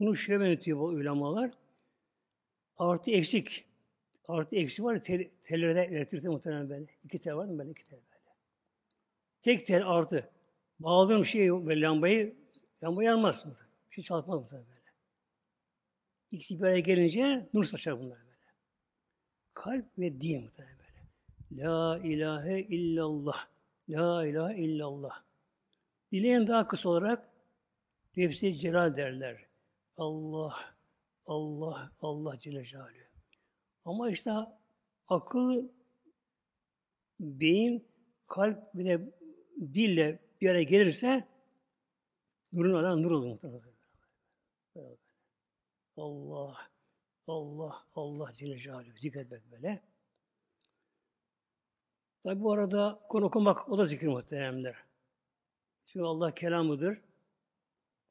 [0.00, 1.50] Bunu şöyle yönetiyor bu ulamalar.
[2.78, 3.64] Artı eksik.
[4.28, 6.86] Artı eksik var ya tel, tellerde elektrikte muhtemelen böyle.
[7.04, 7.70] İki tel var mı böyle?
[7.70, 8.36] iki tel böyle.
[9.42, 10.30] Tek tel artı.
[10.78, 12.36] Bağladığım şey böyle lambayı,
[12.82, 13.44] lamba yanmaz.
[13.90, 14.80] Bir şey çalışmaz muhtemelen böyle.
[16.30, 18.30] İkisi bir araya gelince nur saçar bunlar böyle.
[19.54, 21.62] Kalp ve din muhtemelen böyle.
[21.62, 23.48] La ilahe illallah.
[23.88, 25.22] La ilahe illallah.
[26.12, 27.28] Dileyen daha kısa olarak
[28.16, 29.49] nefsi celal derler.
[29.96, 30.54] Allah,
[31.26, 33.10] Allah, Allah Celle Celaluhu.
[33.84, 34.30] Ama işte
[35.08, 35.68] akıl,
[37.20, 37.88] beyin,
[38.28, 39.14] kalp bir de
[39.60, 41.28] dille bir araya gelirse
[42.52, 43.70] nurun adam nur olur muhtemelen.
[45.96, 46.56] Allah,
[47.26, 48.96] Allah, Allah Celle Celaluhu.
[48.96, 49.82] Zikretmek böyle.
[52.22, 54.76] Tabi bu arada Kur'an okumak o da zikir muhteremler.
[55.84, 57.09] Çünkü Allah kelamıdır.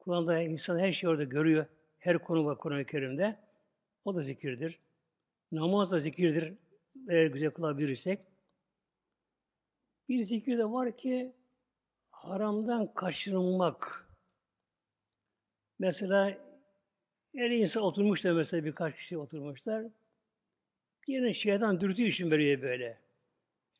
[0.00, 1.66] Kur'an'da insan her şeyi orada görüyor.
[1.98, 3.36] Her konu var Kur'an-ı Kerim'de.
[4.04, 4.80] O da zikirdir.
[5.52, 6.54] Namaz da zikirdir.
[7.08, 8.20] Eğer güzel kılabilirsek.
[10.08, 11.32] Bir zikir de var ki
[12.10, 14.08] haramdan kaçınılmak.
[15.78, 16.38] Mesela
[17.36, 19.86] her insan oturmuşlar mesela birkaç kişi oturmuşlar.
[21.06, 22.98] Yine şeytan dürtü için böyle böyle.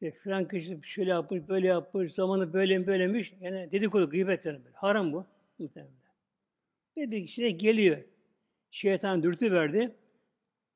[0.01, 3.35] İşte filan kişi şöyle yapmış, böyle yapmış, zamanı böyle böylemiş.
[3.41, 4.59] Yani dedikodu, gıybet yani.
[4.73, 5.27] Haram bu.
[5.59, 6.00] Muhtemelen.
[7.01, 8.03] Ve bir kişiye geliyor.
[8.71, 9.97] Şeytan dürtü verdi.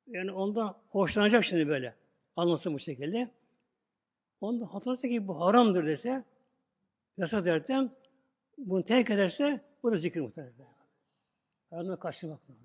[0.07, 1.95] Yani ondan hoşlanacak şimdi böyle.
[2.35, 3.31] Anlasın bu şekilde.
[4.41, 6.23] Ondan hatırlarsa ki bu haramdır dese,
[7.17, 7.91] yasa derken
[8.57, 10.53] bunu terk ederse bu da zikir muhtemelen.
[11.69, 12.55] Haramdan kaçırmak mı?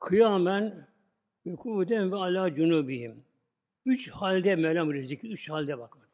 [0.00, 0.88] Kıyamen
[1.46, 3.16] ve kuvveten ve ala cunubihim.
[3.86, 4.96] Üç halde Mevlam.
[4.96, 6.04] Zikir üç halde bak.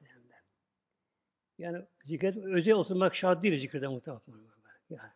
[1.61, 4.23] Yani zikret özel oturmak şart değil zikirde muhtemelen.
[4.91, 5.11] Yani,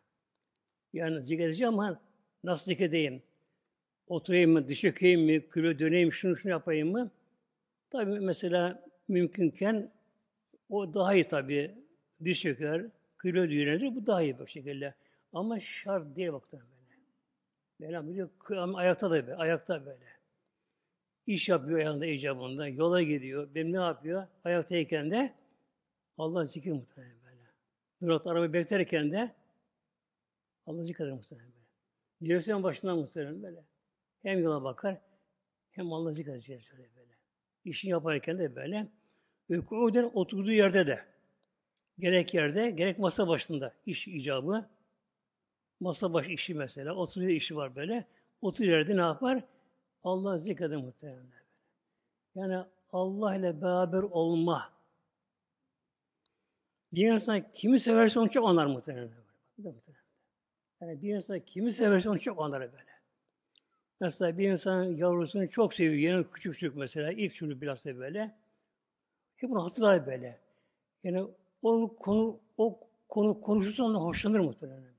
[0.93, 2.01] yani zikredeceğim ama
[2.45, 3.23] nasıl zikredeyim?
[4.07, 7.11] Oturayım mı, dış çökeyim mi, küre döneyim, şunu şunu yapayım mı?
[7.91, 9.91] Tabi mesela mümkünken
[10.69, 11.75] o daha iyi tabi.
[12.25, 12.87] Diş çöker,
[13.19, 14.95] küre dönür, bu daha iyi bu şekilde.
[15.33, 17.01] Ama şart değil baktığında böyle.
[17.79, 18.31] Mevlam biliyor,
[18.75, 20.05] ayakta da böyle, ayakta böyle.
[21.27, 23.55] İş yapıyor ayağında icabında, yola gidiyor.
[23.55, 24.27] Benim ne yapıyor?
[24.45, 25.35] Ayaktayken de
[26.19, 27.43] Allah zikir muhtemelen böyle.
[28.01, 29.35] Durakta araba beklerken de
[30.67, 31.65] Allah zikir muhtemelen böyle.
[32.21, 33.65] Direksiyon başından muhtemelen böyle.
[34.23, 35.01] Hem yola bakar,
[35.71, 37.13] hem Allah zikredecek şöyle böyle.
[37.65, 38.89] İşini yaparken de böyle.
[39.49, 41.05] Uykuuden oturduğu yerde de,
[41.99, 44.71] gerek yerde, gerek masa başında iş icabı,
[45.81, 48.07] masa baş işi mesela, oturuyor işi var böyle.
[48.41, 49.45] Otur yerde ne yapar?
[50.05, 51.27] Allah zikreder muhtemelen.
[52.35, 54.74] Yani Allah ile beraber olma.
[56.95, 59.11] Bir insan kimi severse onu çok anar muhtemelen.
[60.81, 62.95] Yani bir insan kimi severse onu çok anar böyle.
[64.01, 65.95] Mesela bir insan yavrusunu çok seviyor.
[65.95, 67.13] Yeni küçük küçük mesela.
[67.13, 68.35] ilk çocuk biraz da böyle.
[69.37, 70.41] Hep bunu hatırlar böyle.
[71.03, 71.25] Yani
[71.63, 74.95] onun konu, o konu konuşursa ondan hoşlanır muhtemelen böyle.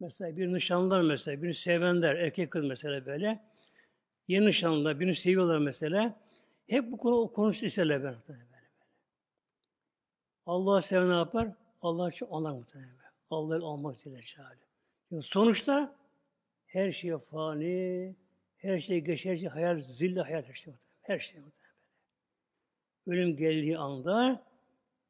[0.00, 3.40] Mesela bir nişanlılar mesela, birini sevenler, erkek kız mesela böyle.
[4.28, 6.20] Yeni nişanlılar, birini seviyorlar mesela.
[6.66, 8.14] Hep bu konu konuştu isterler ben
[10.46, 11.48] Allah'ı seven ne yapar?
[11.82, 12.96] Allah'ı çok onlar muhtemelen.
[13.30, 14.18] Allah'ı olmak için.
[15.10, 15.96] Yani sonuçta
[16.66, 18.16] her şey fani,
[18.56, 20.98] her şey geçer, her şey hayal, zilli hayal her şey muhtemelen.
[21.02, 21.72] Her şey muhtemelen.
[23.06, 24.46] Ölüm geldiği anda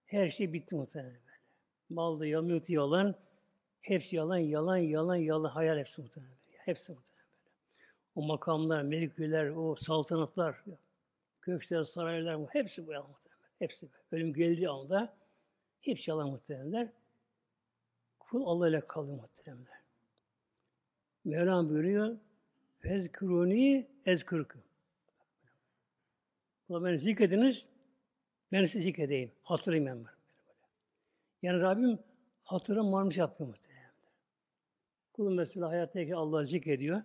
[0.07, 1.39] her şey bitti muhtemelen böyle.
[1.91, 3.15] Malda yalan, yalan,
[3.81, 6.37] hepsi yalan, yalan, yalan, yalan, hayal hepsi muhtemelen.
[6.65, 7.27] Hepsi muhtemelen.
[8.15, 10.65] O makamlar, meliküler, o saltanatlar,
[11.41, 13.43] köşkler, saraylar, hepsi bu yalan muhtemelen.
[13.59, 13.89] Hepsi.
[14.13, 15.22] Ölüm geldiği anda
[15.83, 16.89] hepsi yalan muhtemelenler.
[18.19, 19.83] Kul Allah ile kalır muhtemelenler.
[21.25, 22.17] Mevlam buyuruyor,
[22.81, 24.59] Fezkuruni ezkürkü.
[26.67, 27.69] Kula beni zikrediniz,
[28.53, 29.33] ben sizi zikredeyim.
[29.43, 30.05] Hatırlayayım ben.
[30.05, 30.17] Böyle.
[31.43, 31.99] Yani Rabbim
[32.43, 33.93] hatıra marmış yapıyor muhtemelen.
[35.13, 37.03] Kulun mesela hayattaki Allah'ı zikrediyor.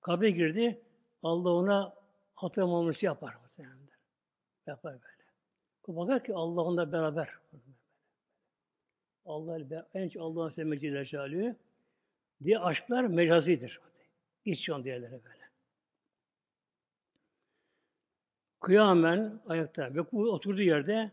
[0.00, 0.82] Kabe girdi,
[1.22, 1.94] Allah ona
[2.34, 3.78] hatıra yapar muhtemelen.
[4.66, 5.28] Yapar böyle.
[5.82, 7.28] Kul bakar ki Allah onunla beraber.
[9.28, 11.56] Allah en çok Allah'ın sevmeci Celle
[12.44, 13.80] diye aşklar mecazidir.
[14.44, 15.48] Geçiyor diğerlere böyle.
[18.60, 21.10] Kıyamen ayakta ve oturduğu yerde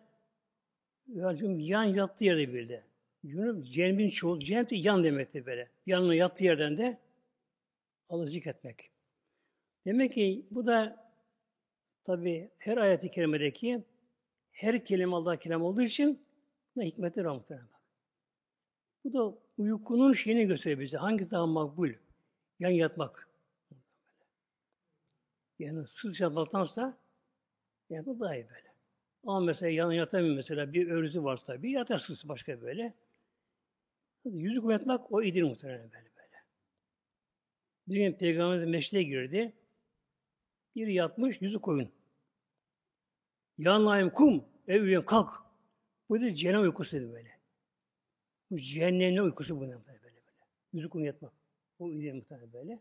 [1.07, 2.83] yan yattığı yerde bildi.
[3.25, 5.69] Cünüp cehennemin çoğu, cennet de yan demekti böyle.
[5.85, 6.97] Yanına yattığı yerden de
[8.09, 8.91] Allah'ı zikretmek.
[9.85, 11.05] Demek ki bu da
[12.03, 13.83] tabi her ayeti kerimedeki
[14.51, 16.25] her kelime Allah kelam olduğu için
[16.75, 17.74] ne hikmetli bak.
[19.05, 20.97] Bu da uykunun şeyini gösteriyor bize.
[20.97, 21.89] Hangisi daha makbul?
[22.59, 23.29] Yan yatmak.
[25.59, 26.97] Yani sız yatmaktansa
[27.89, 28.75] yani daha iyi böyle.
[29.23, 31.71] Ama mesela yan yatamıyor mesela bir örüsü var tabii.
[31.71, 32.93] Yatarsınız başka böyle.
[34.25, 36.43] Yüzü yatmak o iyidir muhtemelen böyle böyle.
[37.87, 39.53] Bir gün Peygamberimiz meşride girdi.
[40.75, 41.91] Bir yatmış yüzü koyun.
[43.57, 44.45] Yanlayım kum.
[44.67, 45.29] Ev kalk.
[46.09, 47.34] Bu da cehennem uykusu dedi böyle.
[48.51, 50.21] Bu cehennemin uykusu bu böyle böyle.
[50.73, 51.33] Yüzü koyun yatmak.
[51.79, 52.79] O iyidir muhtemelen böyle.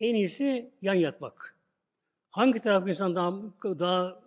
[0.00, 1.56] En iyisi yan yatmak.
[2.30, 3.32] Hangi taraf insan daha,
[3.78, 4.22] daha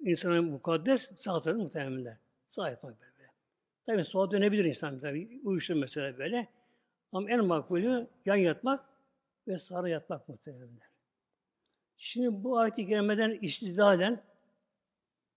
[0.00, 1.12] insana mukaddes?
[1.16, 2.18] Sağ tarafı muhtemelen.
[2.46, 3.12] Sağ yatmak böyle.
[3.18, 3.30] böyle.
[3.86, 5.40] Tabi sola dönebilir insan tabi.
[5.44, 6.48] Uyuşur mesela böyle.
[7.12, 8.84] Ama en makbulü yan yatmak
[9.48, 10.78] ve sağa yatmak muhtemelen.
[11.96, 14.22] Şimdi bu ayet-i kerimeden istidlalen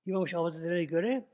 [0.06, 1.26] İmam Hazretleri'ne göre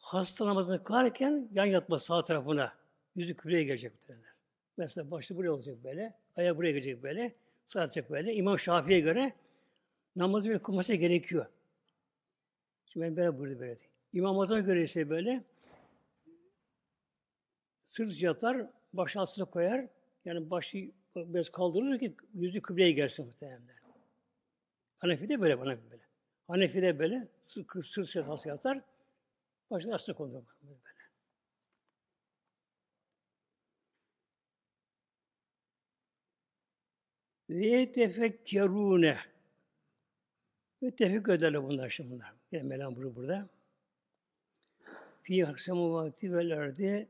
[0.00, 2.74] hasta namazını kılarken yan yatma sağ tarafına
[3.14, 4.34] yüzü kıbleye gelecek muhtemelen.
[4.76, 7.34] Mesela başı buraya olacak böyle, ayağı buraya gelecek böyle,
[7.64, 8.34] sağ yatacak böyle.
[8.34, 9.32] İmam Şafii'ye göre
[10.16, 11.46] namazı böyle kılması gerekiyor.
[12.86, 13.78] Şimdi ben böyle burada böyle.
[14.12, 15.44] İmam Azam'a göre ise böyle
[17.84, 19.86] sırt yatar, başı altına koyar.
[20.24, 23.62] Yani başı biraz kaldırır ki yüzü kıbleye gelsin muhtemelen.
[24.98, 26.02] Hanefi de böyle, bana böyle.
[26.46, 28.80] Hanefi de böyle sırt, sırt yatar,
[29.70, 30.42] başını altına koyar.
[30.62, 30.80] Böyle.
[37.50, 39.18] Ve tefekkerune
[40.82, 42.32] ve tefekkür ederler bunlar şimdi bunlar.
[42.52, 43.48] Yani Mevlam bunu burada.
[45.22, 47.08] Fi haksemu vakti velerdi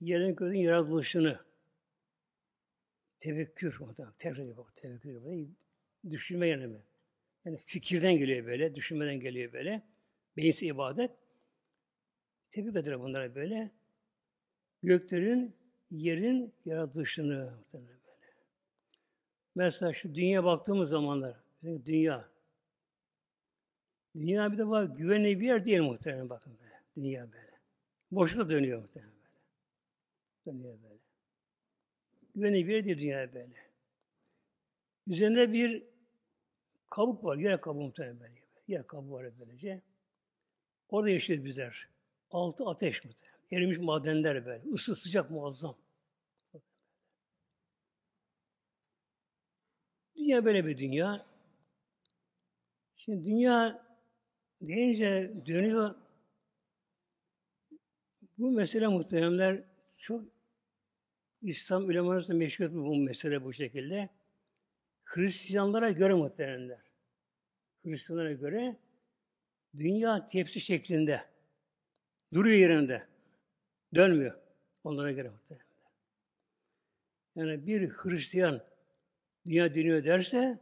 [0.00, 1.40] yerin göğün yaratılışını
[3.18, 3.80] tefekkür
[4.18, 5.46] tekrar bak tefekkür yapıyor.
[6.10, 6.82] Düşünme yani mi?
[7.44, 9.82] Yani fikirden geliyor böyle, düşünmeden geliyor böyle.
[10.36, 11.10] Beyinsi ibadet.
[12.56, 13.70] Tebrik ederim bunlara böyle.
[14.82, 15.56] Göklerin,
[15.90, 17.86] yerin yaratılışını böyle.
[19.54, 22.28] Mesela şu dünya baktığımız zamanlar, dünya,
[24.14, 26.82] Dünya bir de var güvenli bir yer değil muhtemelen bakın böyle.
[26.96, 27.60] Dünya böyle.
[28.10, 29.40] Boşluk dönüyor muhtemelen böyle.
[30.46, 31.00] Dönüyor böyle.
[32.34, 33.56] güvenli bir yer değil dünya böyle.
[35.06, 35.84] Üzerinde bir
[36.90, 38.34] kabuk var, yer kabuğu muhtemelen böyle.
[38.68, 39.82] Yer kabuğu var böylece.
[40.88, 41.95] Orada yaşıyoruz bizler.
[42.30, 43.36] Altı ateş muhtemelen.
[43.52, 44.64] Erimiş madenler böyle.
[44.74, 45.76] Isı sıcak muazzam.
[50.16, 51.26] Dünya böyle bir dünya.
[52.96, 53.86] Şimdi dünya
[54.60, 55.94] deyince dönüyor.
[58.38, 59.64] Bu mesele muhteremler
[59.98, 60.24] çok
[61.42, 64.08] İslam ulemaları meşgul bu mesele bu şekilde.
[65.04, 66.80] Hristiyanlara göre muhteremler.
[67.84, 68.76] Hristiyanlara göre
[69.76, 71.35] dünya tepsi şeklinde.
[72.34, 73.06] Duruyor yerinde.
[73.94, 74.38] Dönmüyor.
[74.84, 75.66] Onlara göre muhteremler.
[77.36, 78.62] Yani bir Hristiyan
[79.46, 80.58] dünya dönüyor derse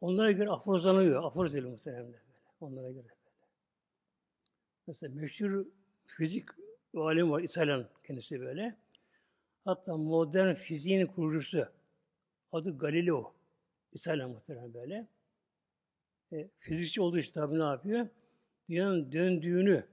[0.00, 1.24] onlara göre afrozlanıyor.
[1.24, 2.20] Afroz edilir muhteremler.
[2.60, 3.08] Onlara göre.
[4.86, 5.66] Mesela meşhur
[6.06, 6.48] fizik
[6.96, 8.76] alim var, İtalyan kendisi böyle.
[9.64, 11.68] Hatta modern fiziğin kurucusu.
[12.52, 13.34] Adı Galileo.
[13.92, 15.08] İtalyan muhtemelen böyle.
[16.32, 18.08] E, fizikçi olduğu için tabi ne yapıyor?
[18.68, 19.86] Dünyanın döndüğünü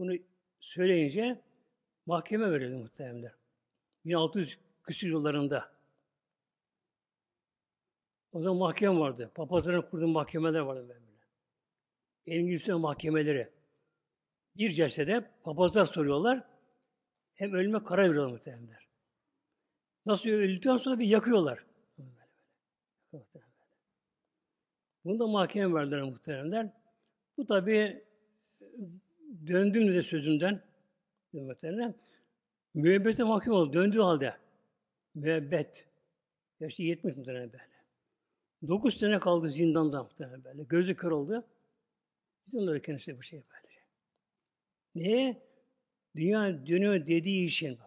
[0.00, 0.12] bunu
[0.60, 1.40] söyleyince
[2.06, 3.32] mahkeme verildi muhtemelen.
[4.04, 5.72] 1600 küsur yıllarında.
[8.32, 9.30] O zaman mahkeme vardı.
[9.34, 11.00] Papazların kurduğu mahkemeler vardı böyle.
[12.26, 13.48] İngilizce mahkemeleri.
[14.56, 16.44] Bir cesede papazlar soruyorlar.
[17.34, 18.88] Hem ölüme karar veriyorlar muhtemelenler.
[20.06, 21.66] Nasıl öldükten sonra bir yakıyorlar.
[25.04, 26.72] Bunu da mahkeme verdiler muhteremler.
[27.36, 28.04] Bu tabi
[29.46, 30.62] döndüm de sözünden
[31.32, 31.94] muhteremler.
[32.74, 33.72] Müebbete mahkum oldu.
[33.72, 34.36] Döndüğü halde.
[35.14, 35.86] Müebbet.
[36.60, 37.64] Yaşı 70 muhterem böyle.
[38.68, 40.62] 9 sene kaldı zindanda muhterem böyle.
[40.62, 41.46] Gözü kör oldu.
[42.46, 43.74] Zindanda kendisi bu şey böyle.
[44.94, 45.42] Niye?
[46.16, 47.78] Dünya dönüyor dediği için.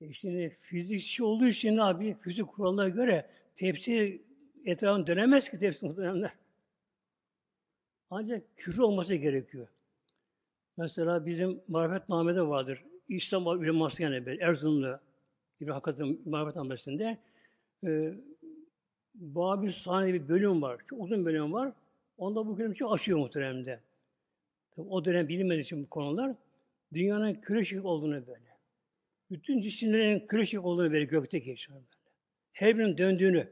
[0.00, 4.22] E şimdi fizikçi olduğu için abi fizik kuralına göre tepsi
[4.64, 6.30] etrafında dönemez ki tepsi muhtemelen.
[8.10, 9.68] Ancak küre olması gerekiyor.
[10.76, 12.84] Mesela bizim marifetnamede vardır.
[13.08, 15.00] İslam uleması yani Erzurumlu
[15.56, 17.18] gibi hakikaten marifetnamesinde
[17.86, 18.14] e,
[19.14, 20.80] Babil Sani bir bölüm var.
[20.86, 21.72] Çok uzun bölüm var.
[22.18, 23.80] Onda bu bölüm çok aşıyor muhteremde.
[24.70, 26.36] Tabii o dönem bilinmediği için bu konular
[26.92, 28.58] dünyanın küre olduğunu böyle.
[29.30, 31.88] Bütün cisimlerin küre olduğunu böyle gökte geçiyor böyle.
[32.52, 33.48] Her birinin döndüğünü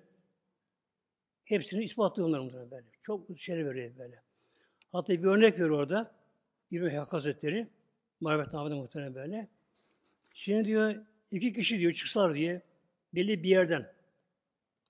[1.45, 2.87] hepsini ispatlıyor onlar böyle.
[3.03, 4.23] Çok şey veriyor böyle.
[4.93, 6.15] Hatta bir örnek veriyor orada.
[6.71, 7.67] İbrahim Hak Hazretleri
[8.21, 9.49] Marifet Ahmet'e muhtemelen böyle.
[10.35, 10.95] Şimdi diyor
[11.31, 12.63] iki kişi diyor çıksalar diye
[13.15, 13.93] belli bir yerden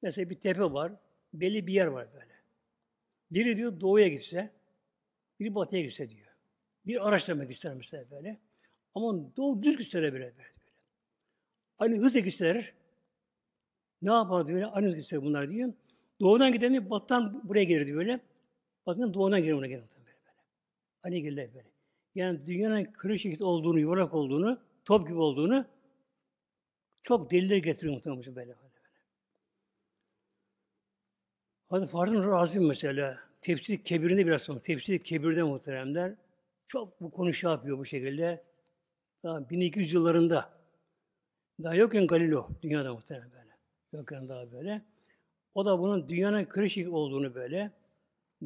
[0.03, 0.93] mesela bir tepe var
[1.35, 2.33] belli bir yer var böyle.
[3.31, 4.51] Biri diyor doğuya gitse
[5.41, 6.29] biri batıya gitse diyor.
[6.87, 8.41] Bir araştırmak ister mesela böyle.
[8.95, 10.53] Ama doğru düz gitseler böyle böyle.
[11.79, 12.73] Aynı hızla gitseler
[14.03, 14.67] ne yapardı böyle?
[14.67, 15.73] Aynı hızla gitseler bunlar diyor.
[16.21, 18.21] Doğudan giden batıdan buraya gelirdi böyle.
[18.87, 20.07] Batıdan doğudan gelir buna gelir böyle.
[20.07, 20.33] böyle.
[21.03, 21.69] Aynı gelirler böyle.
[22.15, 25.67] Yani dünyanın kırık şekilde olduğunu, yuvarlak olduğunu, top gibi olduğunu
[27.03, 28.37] çok deliller getiriyor muhtemelen böyle.
[28.37, 28.73] böyle.
[31.69, 34.61] Hadi Fardın Razim mesela tefsir kebirinde biraz sonra.
[34.61, 36.15] Tefsir kebirde muhteremler.
[36.67, 38.45] Çok bu konu şey yapıyor bu şekilde.
[39.23, 40.51] Daha 1200 yıllarında.
[41.63, 43.51] Daha yokken Galileo dünyada muhtemelen böyle.
[43.93, 44.83] Yokken daha böyle.
[45.55, 47.71] O da bunun dünyanın kırışık olduğunu böyle,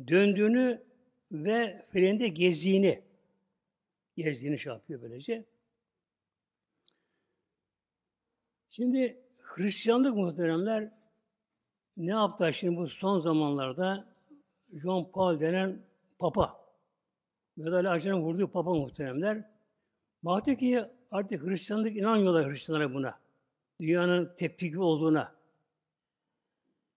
[0.09, 0.83] döndüğünü
[1.33, 3.03] ve felinde gezdiğini,
[4.17, 5.45] gezdiğini şey yapıyor böylece.
[8.71, 10.91] Şimdi Hristiyanlık muhteremler
[11.97, 14.07] ne yaptı şimdi bu son zamanlarda
[14.83, 15.83] John Paul denen
[16.19, 16.67] papa
[17.57, 19.51] medalya ağacına vurduğu papa muhteremler
[20.23, 23.21] baktı ki artık Hristiyanlık inanmıyorlar Hristiyanlara buna.
[23.81, 25.36] Dünyanın tepkiki olduğuna.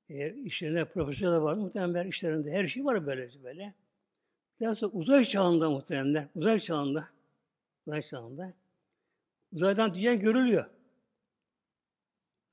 [0.10, 3.74] E, işlerinde profesörler var muhtemelen işlerinde her şey var böyle böyle.
[4.62, 7.10] Daha sonra uzay çağında muhtemelen uzay çağında
[7.88, 8.54] uzay çağında
[9.52, 10.66] uzaydan dünya görülüyor.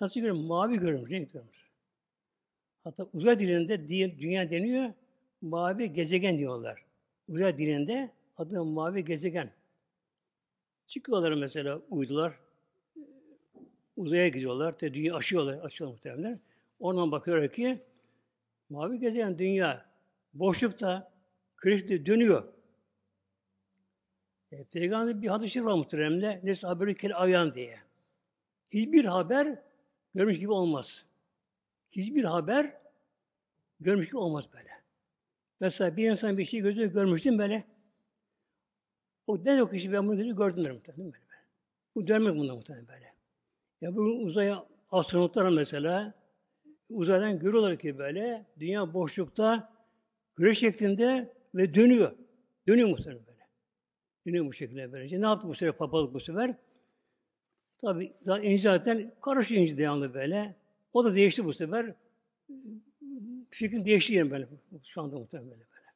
[0.01, 0.37] Nasıl görüyor?
[0.37, 1.11] Mavi görünüyor.
[1.11, 1.71] Renk görünüyor.
[2.85, 3.89] Hatta uzay dilinde
[4.19, 4.93] dünya deniyor,
[5.41, 6.85] mavi gezegen diyorlar.
[7.29, 9.51] Uzay dilinde adı mavi gezegen.
[10.87, 12.39] Çıkıyorlar mesela uydular,
[13.97, 16.41] uzaya gidiyorlar, dünya aşıyorlar, aşıyorlar muhtemelen.
[16.79, 17.81] Oradan bakıyorlar ki
[18.69, 19.87] mavi gezegen dünya
[20.35, 21.13] boşlukta
[21.57, 22.45] kreşte dönüyor.
[24.53, 26.41] E, Peygamber bir hadis var muhteremde.
[26.43, 27.81] Neyse haberi kel ayan diye.
[28.71, 29.63] Hiçbir haber
[30.15, 31.05] görmüş gibi olmaz.
[31.91, 32.77] Hiçbir haber
[33.81, 34.71] görmüş gibi olmaz böyle.
[35.61, 37.65] Mesela bir insan bir şey gözüyle görmüştüm böyle.
[39.27, 41.25] O den o kişi ben bunu gözü gördüm der muhtemelen böyle.
[41.95, 43.15] Bu dönmek bundan muhtemelen böyle.
[43.81, 44.55] Ya bu uzay
[44.91, 46.15] astronotlar mesela
[46.91, 49.73] uzaydan görüyorlar ki böyle dünya boşlukta
[50.37, 52.13] güneş şeklinde ve dönüyor.
[52.69, 53.49] Dönüyor muhtemelen böyle.
[54.27, 55.21] Dönüyor bu şekilde böylece.
[55.21, 56.57] Ne yaptı bu sefer papalık bu sefer?
[57.79, 60.57] Tabi zaten zaten karışıyor inci devamlı böyle.
[60.93, 61.95] O da değişti bu sefer.
[63.51, 64.49] Fikrin değişti yani böyle.
[64.85, 65.61] Şu anda muhtemelen böyle.
[65.61, 65.87] böyle.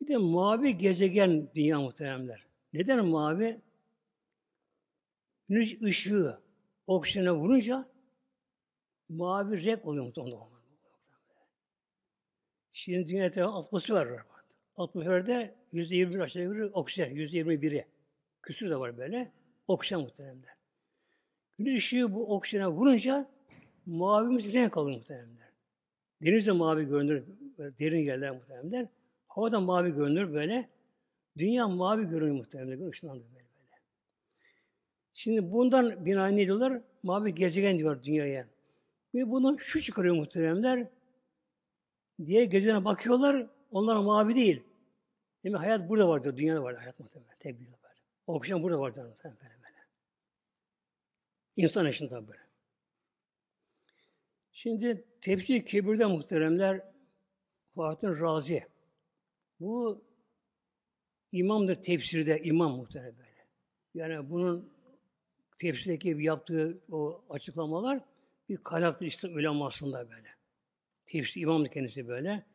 [0.00, 2.46] Bir de mavi gezegen dünya muhteremler.
[2.72, 3.60] Neden mavi?
[5.48, 6.43] Güneş ışığı
[6.86, 7.88] oksijene vurunca
[9.08, 10.38] mavi renk oluyor muhtemelen.
[12.72, 14.22] Şimdi dünya etrafında atmosfer var.
[14.76, 17.86] Atmosferde yüzde yirmi aşağı yukarı oksijen, yüzde yirmi biri.
[18.42, 19.32] Küsür de var böyle.
[19.66, 20.56] Oksijen muhteremler.
[21.58, 23.30] Güneş ışığı bu oksijene vurunca
[23.86, 25.48] mavimiz renk alıyor muhteremler.
[26.22, 27.24] Deniz de mavi görünür,
[27.58, 28.88] derin yerler muhteremler.
[29.28, 30.68] Havada mavi görünür böyle.
[31.38, 33.43] Dünya mavi görünüyor muhteremler, ışınlandı böyle böyle.
[35.14, 36.82] Şimdi bundan binaen ne diyorlar?
[37.02, 38.48] Mavi gezegen diyor dünyaya.
[39.14, 40.88] Ve bunu şu çıkarıyor muhteremler.
[42.26, 44.62] Diğer gezegene bakıyorlar, onlar mavi değil.
[45.44, 47.36] Demek hayat burada vardır, dünyada var hayat muhtemelen.
[47.38, 48.02] Tek bir var.
[48.26, 49.54] Oksijen burada vardır muhtemelen böyle.
[51.56, 52.40] İnsan için tabi böyle.
[54.52, 56.80] Şimdi tefsir kebirde muhteremler
[57.74, 58.66] Fatih Razi.
[59.60, 60.04] Bu
[61.32, 63.14] imamdır tefsirde, imam muhterem.
[63.94, 64.73] Yani bunun
[65.56, 68.00] tefsirdeki yaptığı o açıklamalar
[68.48, 70.28] bir kaynaktır İslam ulemasında böyle.
[71.06, 72.46] Tefsir imamdı kendisi böyle.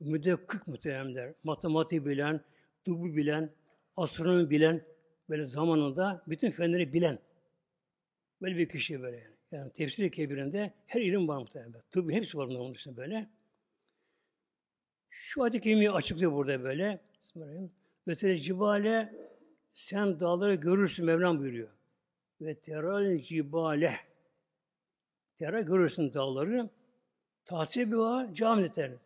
[0.00, 2.40] Müdekkik muhteremler, matematik bilen,
[2.84, 3.50] tıbbı bilen,
[3.96, 4.84] astronomi bilen,
[5.28, 7.18] böyle zamanında bütün fenleri bilen
[8.42, 9.32] böyle bir kişi böyle yani.
[9.52, 11.82] Yani tefsir kebirinde her ilim var muhtemelen.
[11.90, 13.30] Tıbbı hepsi var bunların üstünde böyle.
[15.08, 17.00] Şu ayet-i kerimeyi açıklıyor burada böyle.
[17.22, 17.72] Bismillahirrahmanirrahim.
[18.08, 19.14] Ve cibale
[19.74, 21.68] sen dağları görürsün Mevlam buyuruyor.
[22.42, 24.00] Ve teral cibale
[25.36, 26.70] Tera görürsün dağları.
[27.44, 28.98] Tahsibuha camiteler.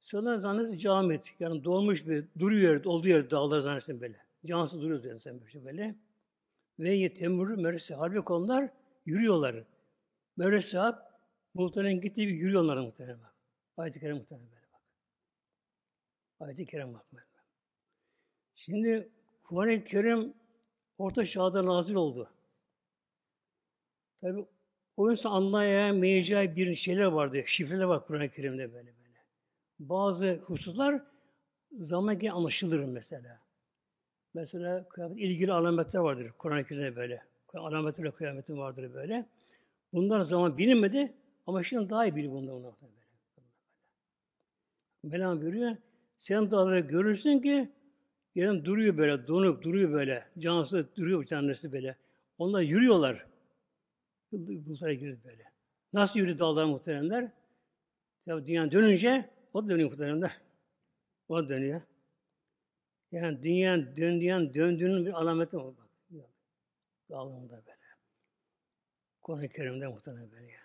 [0.00, 1.34] Sonra zannedersin camit.
[1.40, 4.16] Yani dolmuş bir duruyor yerde, olduğu yerde dağlar zannedersin böyle.
[4.46, 5.64] Cansız duruyor sen böyle.
[5.64, 5.94] böyle.
[6.78, 8.70] Ve yetemur meresi harbi konular
[9.06, 9.64] yürüyorlar.
[10.36, 11.20] Meresi hap
[11.54, 13.34] muhtemelen gittiği bir yürüyorlar muhtemelen bak.
[13.76, 14.82] Ayet-i Kerem muhtemelen böyle bak.
[16.40, 17.06] Ayet-i Kerem bak.
[18.54, 19.08] Şimdi
[19.44, 20.34] Kur'an-ı Kerim
[20.98, 22.33] Orta Çağ'da nazil oldu.
[24.24, 24.46] Tabi
[24.96, 27.42] o insan anlayamayacağı bir şeyler vardı.
[27.46, 29.24] Şifreler var Kur'an-ı Kerim'de böyle böyle.
[29.78, 31.02] Bazı hususlar
[31.72, 33.40] zamanki anlaşılır mesela.
[34.34, 37.22] Mesela kıyamet ilgili alametler vardır Kur'an-ı Kerim'de böyle.
[37.54, 39.26] Alametlerle kıyametin vardır böyle.
[39.92, 41.14] Bunlar zaman bilinmedi
[41.46, 42.54] ama şimdi daha iyi bilir bunlar.
[42.54, 42.94] bunlar böyle.
[45.02, 45.76] Mevlam buyuruyor,
[46.16, 47.72] sen dağları görürsün ki
[48.34, 50.24] yerin duruyor böyle, donup duruyor böyle.
[50.38, 51.96] Cansız duruyor bir tanesi böyle.
[52.38, 53.33] Onlar yürüyorlar.
[54.38, 55.52] Bulutlara girdi böyle.
[55.92, 57.32] Nasıl yürüdü dağlar muhteremler?
[58.24, 60.40] Tabi dünya dönünce o da dönüyor muhteremler.
[61.28, 61.82] O da dönüyor.
[63.12, 65.74] Yani dünyanın döndüğün, döndüğünün bir alameti var.
[66.10, 66.30] Bak.
[67.10, 67.78] Dağlarında böyle.
[69.22, 70.60] Kur'an-ı Kerim'de muhtemelen böyle ya.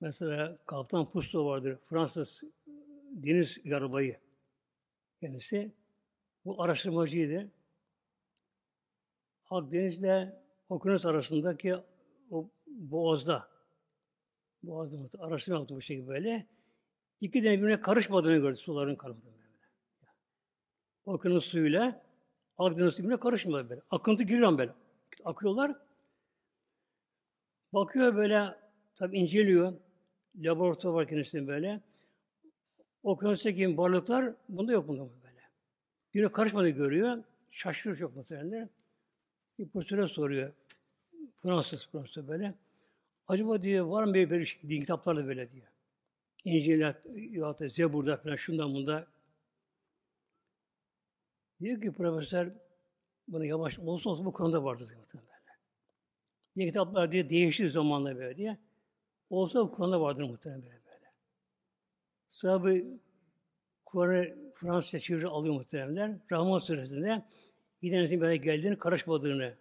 [0.00, 1.78] Mesela Kaptan Pusto vardır.
[1.88, 2.42] Fransız
[3.10, 4.16] deniz yarbayı.
[5.20, 5.72] Kendisi
[6.44, 7.48] bu araştırmacıydı.
[9.50, 10.32] Akdeniz'le
[10.68, 11.76] okyanus arasındaki
[12.30, 13.48] o boğazda
[14.62, 16.46] boğazda araştırma yaptı bu şekilde böyle.
[17.20, 19.48] İki deniz birbirine karışmadığını gördü suların karışmadığını böyle.
[21.04, 22.08] Okyanus suyuyla
[22.58, 23.80] Akdeniz birbirine karışmıyor böyle.
[23.90, 24.72] Akıntı giriyor böyle.
[25.24, 25.76] Akıyorlar.
[27.72, 28.58] Bakıyor böyle
[28.94, 29.72] tabi inceliyor.
[30.36, 31.80] Laboratuvar var kendisinin böyle.
[33.02, 35.42] Okyanustaki balıklar bunda yok bunda böyle.
[36.14, 37.24] Birbirine karışmadığı görüyor.
[37.50, 38.70] Şaşırıyor çok muhtemelen.
[39.58, 40.52] Bir profesöre soruyor.
[41.36, 42.54] Fransız Fransız böyle.
[43.26, 45.66] Acaba diyor var mı böyle şey, din kitaplarda böyle diyor.
[46.44, 49.06] İncil ya da Zebur'da falan şundan bunda.
[51.60, 52.52] Diyor ki profesör
[53.28, 55.58] bunu yavaş olsa olsa bu konuda vardır diyor böyle.
[56.54, 58.58] Diye kitaplar diye değişti zamanla böyle diye.
[59.30, 61.12] Olsa bu konuda vardır muhtemelen böyle böyle.
[62.28, 62.98] Bu
[63.84, 66.22] Kur'an'ı Fransızca çeviri alıyor muhtemelen.
[66.32, 67.24] Rahman suresinde
[67.82, 69.54] gidenizin böyle geldiğini, karışmadığını.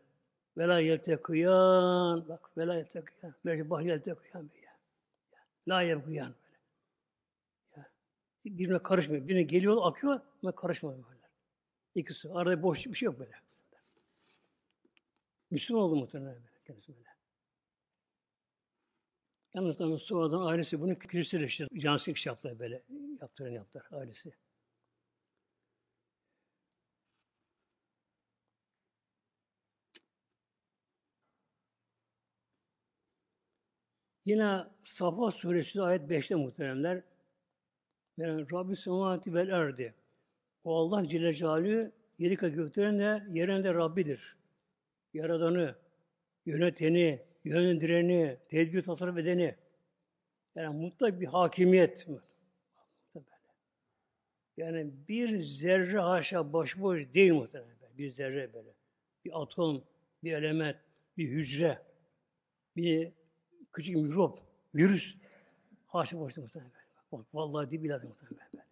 [0.57, 4.49] Vela yeltekıyan, bak vela yeltekıyan, belki bah yeltekıyan.
[5.67, 6.35] La yeltekıyan.
[8.45, 9.27] Birbirine karışmıyor.
[9.27, 11.29] Birine geliyor, akıyor ama karışmıyor böyle.
[11.95, 12.29] İkisi.
[12.29, 13.31] Arada boş bir şey yok böyle.
[15.51, 16.63] Müslüman oldu muhtemelen böyle.
[16.67, 17.07] Kendisi böyle.
[19.53, 21.79] Yalnız sonradan ailesi bunu Hristiyanleştirdi.
[21.79, 22.83] Cansız iş yaptılar böyle.
[23.21, 24.33] Yaptıran yaptılar ailesi.
[34.27, 37.03] Yine Safa suresi ayet 5'te muhteremler.
[38.17, 39.93] Yani Rabbi semavati vel erdi.
[40.63, 44.37] O Allah Celle Celaluhu yeri göklerin de yerin de Rabbidir.
[45.13, 45.75] Yaradanı,
[46.45, 49.55] yöneteni, yönlendireni, tedbir tasarruf edeni.
[50.55, 52.07] Yani mutlak bir hakimiyet.
[54.57, 57.97] Yani bir zerre haşa başıboş değil muhtemelen.
[57.97, 58.69] Bir zerre böyle.
[59.25, 59.83] Bir atom,
[60.23, 60.77] bir element,
[61.17, 61.81] bir hücre,
[62.75, 63.11] bir
[63.77, 64.39] küçük mikrop,
[64.75, 65.15] virüs.
[65.87, 66.71] Haşa boş muhtemelen.
[67.11, 68.47] Bak vallahi değil biladı muhtemelen.
[68.53, 68.65] Böyle.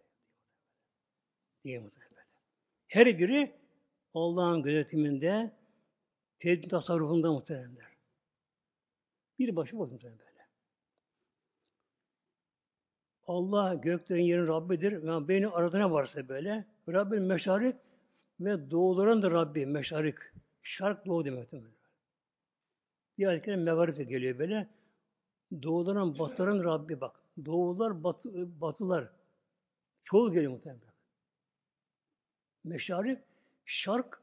[1.64, 2.10] Diye muhtemelen.
[2.10, 2.26] Böyle.
[2.88, 3.54] Her biri
[4.14, 5.52] Allah'ın gözetiminde,
[6.38, 7.86] tedbir tasarrufunda muhteremler.
[9.38, 10.46] Bir başı boş muhtemelen böyle.
[13.26, 15.02] Allah göklerin yerin Rabbidir.
[15.02, 16.64] Yani beni arada ne varsa böyle.
[16.88, 17.76] Rabbin meşarik
[18.40, 20.18] ve doğuların da Rabbi meşarik.
[20.62, 21.64] Şark doğu demektir.
[23.18, 24.75] Bir ayet megarip de geliyor böyle.
[25.62, 27.22] Doğuların, batıların Rabbi bak.
[27.44, 29.10] Doğular, batı, batılar.
[30.02, 30.82] Çoğul geliyor muhtemelen.
[32.64, 33.18] Meşarik,
[33.64, 34.20] şark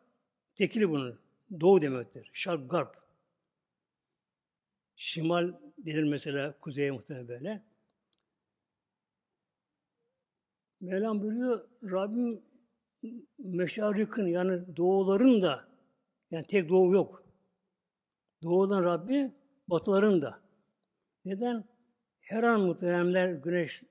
[0.55, 1.19] tekili bunun.
[1.59, 2.29] Doğu demektir.
[2.33, 3.03] Şark, garp.
[4.95, 7.63] Şimal denir mesela kuzeye muhtemelen böyle.
[10.81, 12.43] Mevlam buyuruyor, Rabbim
[13.37, 15.67] meşarikın yani doğuların da
[16.31, 17.23] yani tek doğu yok.
[18.43, 19.31] Doğudan Rabbi
[19.67, 20.42] batıların da.
[21.25, 21.63] Neden?
[22.21, 23.83] Her an muhteremler güneş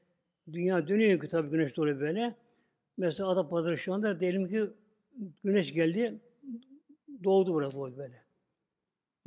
[0.53, 2.35] dünya dönüyor ki tabii güneş doğru böyle.
[2.97, 4.71] Mesela Adapazarı şu anda diyelim ki
[5.45, 6.21] güneş geldi
[7.25, 8.23] doğdu doğdu böyle.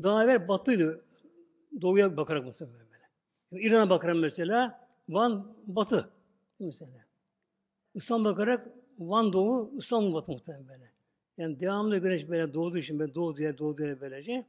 [0.04, 1.06] Daha evvel batıydı.
[1.82, 2.86] Doğuya bakarak mesela böyle.
[3.52, 6.10] Yani İran'a bakarak mesela Van batı
[6.60, 7.06] mesela.
[7.94, 8.68] İslam bakarak
[9.00, 10.92] Van Doğu, İstanbul Batı muhtemelen böyle.
[11.38, 14.46] Yani devamlı güneş böyle doğduğu için böyle doğu diye doğu diye böylece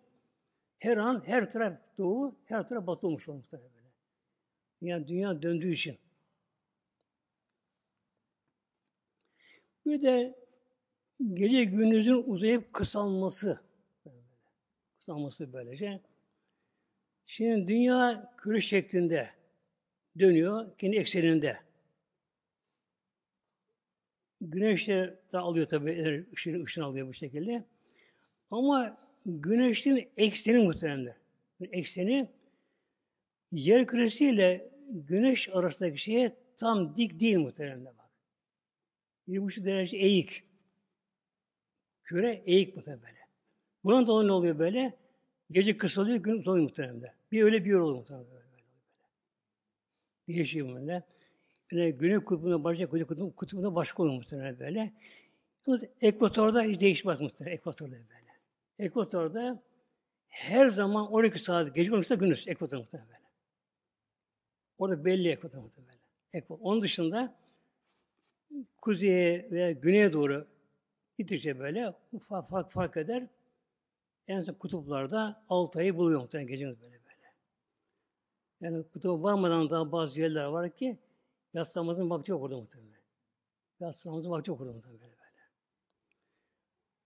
[0.78, 3.64] her an her taraf doğu, her taraf batı olmuş olmuş böyle.
[4.80, 5.98] Yani dünya döndüğü için.
[9.86, 10.46] Bir de
[11.34, 13.60] gece gündüzün uzayıp kısalması.
[14.98, 16.00] Kısalması böylece.
[17.26, 19.30] Şimdi dünya küre şeklinde
[20.18, 21.60] dönüyor, kendi ekseninde.
[24.40, 27.64] Güneş de alıyor tabii ışını, ışını alıyor bu şekilde.
[28.50, 31.14] Ama güneşin ekseni muhtemelen.
[31.60, 32.28] Ekseni
[33.52, 37.94] yer küresiyle güneş arasındaki şeye tam dik değil muhtemelen bak.
[39.28, 40.44] 1,5 derece eğik.
[42.02, 43.18] Küre eğik muhtemelen böyle.
[43.84, 44.96] Bunun dolayı ne oluyor böyle?
[45.50, 47.14] Gece kısalıyor, gün uzanıyor muhtemelen.
[47.32, 48.46] Bir öyle bir oluyor böyle.
[50.28, 51.02] Değişiyor böyle.
[51.72, 54.92] Yani güney kutbunda başka, kuzey kutbunda, kutbunda başka olur muhtemelen böyle.
[55.66, 57.56] Yalnız ekvatorda hiç değişmez muhtemelen.
[57.56, 58.25] Ekvatorda böyle.
[58.78, 59.62] Ekvatorda
[60.28, 63.20] her zaman 12 saat, gece 12 saat gündüz ekvator muhtemelen böyle.
[64.78, 65.98] Orada belli ekvator muhtemelen.
[66.32, 66.64] Ekvator.
[66.64, 67.36] Onun dışında
[68.76, 70.46] kuzeye veya güneye doğru
[71.18, 73.26] gittikçe böyle ufak fark fark eder.
[74.26, 77.34] En son kutuplarda 6 ayı buluyor muhtemelen gece böyle böyle.
[78.60, 80.98] Yani kutuba varmadan daha bazı yerler var ki
[81.56, 83.00] Yaslanmamızın vakti yok orada muhtemelen.
[83.80, 85.16] Yaslanmamızın vakti yok orada muhtemelen böyle.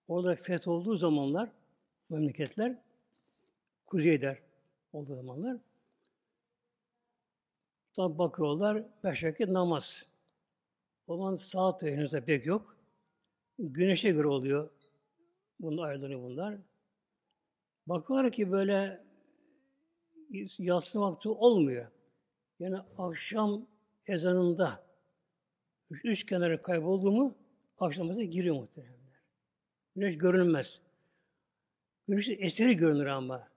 [0.08, 1.50] Orada feth olduğu zamanlar
[2.10, 2.78] memleketler
[3.86, 4.38] kuzeyder
[4.92, 5.56] olduğu zamanlar
[8.00, 10.06] tabi bakıyorlar beş vakit namaz.
[11.06, 12.76] O zaman saat henüz de pek yok.
[13.58, 14.70] Güneşe göre oluyor.
[15.60, 16.58] Bunun ayarlanıyor bunlar.
[17.86, 19.00] Bakıyorlar ki böyle
[20.58, 21.86] yatsı vakti olmuyor.
[22.58, 23.66] Yani akşam
[24.06, 24.84] ezanında
[25.90, 27.38] üç, üç kenarı kayboldu mu
[27.78, 29.00] akşamıza giriyor muhtemelen.
[29.96, 30.80] Güneş görünmez.
[32.10, 33.48] Güneş eseri görünür ama.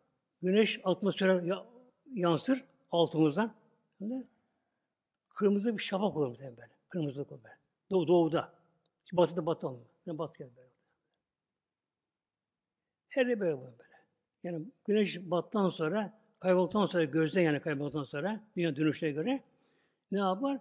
[0.42, 1.42] Güneş atmosfere
[2.06, 3.54] yansır altımızdan.
[5.36, 6.72] Kırmızı bir şafak olur muhtemelen böyle.
[6.90, 7.58] Kırmızılık olur böyle.
[7.90, 8.54] Doğu, doğuda.
[9.06, 9.86] Şimdi batıda batı olmuyor.
[10.06, 10.70] Yani batı geldi böyle.
[13.10, 13.94] Her de böyle böyle.
[14.44, 19.44] Yani güneş battan sonra, kaybolduktan sonra, gözden yani kaybolduktan sonra, dünya dönüşüne göre
[20.12, 20.60] ne yapar?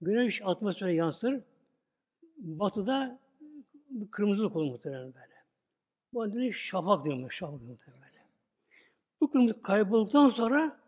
[0.00, 1.40] Güneş atmosfere yansır.
[2.36, 3.20] Batıda
[4.10, 5.35] kırmızılık olur muhtemelen böyle.
[6.12, 7.30] Bu adını şafak diyorlar.
[7.30, 8.24] Şafak muhtemelen böyle.
[9.20, 10.80] Bu kırmızı kaybolduktan sonra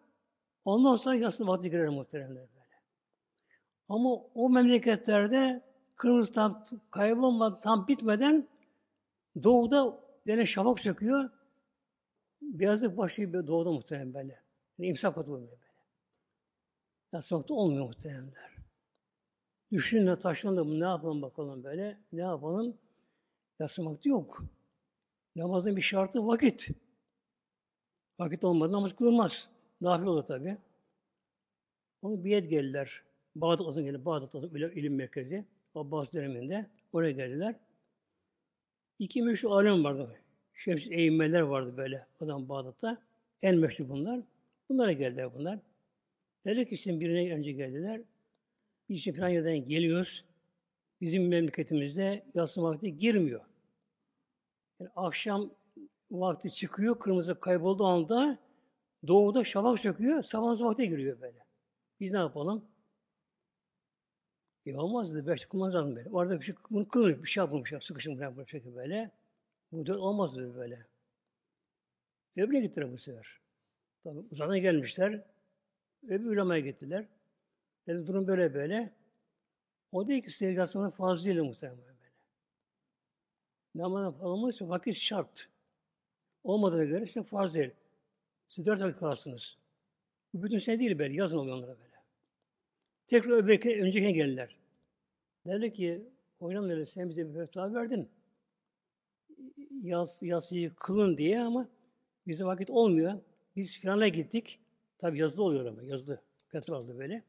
[0.65, 2.49] ondan sonra yaslı vakti girer muhtemelen böyle.
[3.89, 5.63] Ama o memleketlerde
[5.97, 8.49] kırmızı tam kaybolmadan, tam bitmeden
[9.45, 11.31] doğuda yine şafak söküyor.
[12.43, 14.43] Beyazlık başlıyor doğuda muhtemelen böyle.
[14.79, 15.59] Yani imsak atıyor böyle.
[17.13, 18.59] Yatmakta olmuyor muhtemelenler.
[19.73, 22.77] Düşünün taşınalım, ne yapalım bakalım böyle, ne yapalım?
[23.59, 24.43] Yatmakta yok.
[25.39, 26.69] Namazın bir şartı vakit.
[28.19, 29.49] Vakit olmadan namaz kılınmaz.
[29.81, 30.57] Nafile olur tabi.
[32.03, 33.03] Onu biyet geldiler.
[33.35, 34.05] Bağdat'tan geldi.
[34.05, 35.45] Bağdat'ta ilim, ilim merkezi.
[35.75, 36.67] Abbas döneminde.
[36.93, 37.57] Oraya geldiler.
[38.99, 40.21] İki meşhur alim vardı.
[40.55, 43.03] Şems eğimmeler vardı böyle adam Bağdat'ta.
[43.43, 44.21] En meşhur bunlar.
[44.69, 45.59] Bunlara geldiler bunlar.
[46.45, 48.01] Dedi ki şimdi birine önce geldiler.
[48.89, 50.25] Biz yerden geliyoruz.
[51.01, 53.41] Bizim memleketimizde yatsı vakti girmiyor.
[54.81, 55.51] Yani akşam
[56.11, 58.39] vakti çıkıyor, kırmızı kaybolduğu anda
[59.07, 61.47] doğuda şafak söküyor, sabah vakti giriyor böyle.
[62.01, 62.65] Biz ne yapalım?
[64.67, 66.11] E olmaz dedi, beş kılmaz lazım böyle.
[66.11, 69.11] Orada bir şey, bunu kılır, bir şey yapılmış, sıkışın falan böyle böyle.
[69.73, 70.87] Bu dört olmaz dedi böyle.
[72.37, 73.41] Öbürüne gittiler bu sefer.
[74.03, 75.25] Tabii uzaktan gelmişler.
[76.03, 77.09] Öbür ulemaya gittiler.
[77.87, 78.93] Dedi durum böyle böyle.
[79.93, 81.88] O da ki sevgasının fazlıyla muhtemelen
[83.79, 85.49] Namazın olmazsa vakit şart.
[86.45, 87.71] Olmadığına göre işte farz değil.
[88.47, 89.59] Siz dört vakit kalarsınız.
[90.35, 91.15] Bu bütün sene değil böyle.
[91.15, 91.97] Yazın oluyor onlara böyle.
[93.07, 94.57] Tekrar öbürki öncekine geldiler.
[95.47, 96.09] Dedi ki
[96.39, 98.09] hocam dedi sen bize bir fetva verdin.
[99.83, 101.69] Yas, yasıyı kılın diye ama
[102.27, 103.21] bize vakit olmuyor.
[103.57, 104.61] Biz filana gittik.
[104.99, 106.23] Tabi yazılı oluyor ama yazılı.
[106.49, 107.23] Fetva aldı böyle.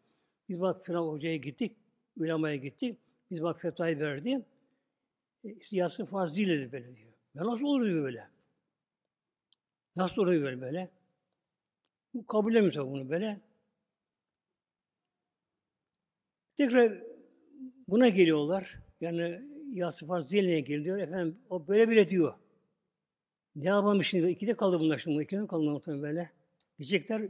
[0.50, 1.78] Biz bak filan hocaya gittik.
[2.18, 2.97] Ulemaya gittik.
[3.32, 4.45] Biz bak fetvayı verdi.
[5.44, 7.14] E, yatsı farz değil dedi böyle diyor.
[7.34, 8.28] Ya nasıl olur diyor böyle.
[9.96, 10.90] Nasıl oluyor böyle böyle?
[12.14, 13.42] Bu kabul edemiyor tabii bunu böyle.
[16.58, 17.04] Tekrar
[17.88, 18.80] buna geliyorlar.
[19.02, 19.40] Yani
[19.74, 20.98] yatsı farz diline geliyor.
[20.98, 22.34] Efendim o böyle bile diyor.
[23.56, 24.32] Ne yapalım şimdi?
[24.32, 25.24] İkide kaldı bunlar şimdi.
[25.24, 26.30] İkide kaldı muhtemelen böyle.
[26.78, 27.22] Diyecekler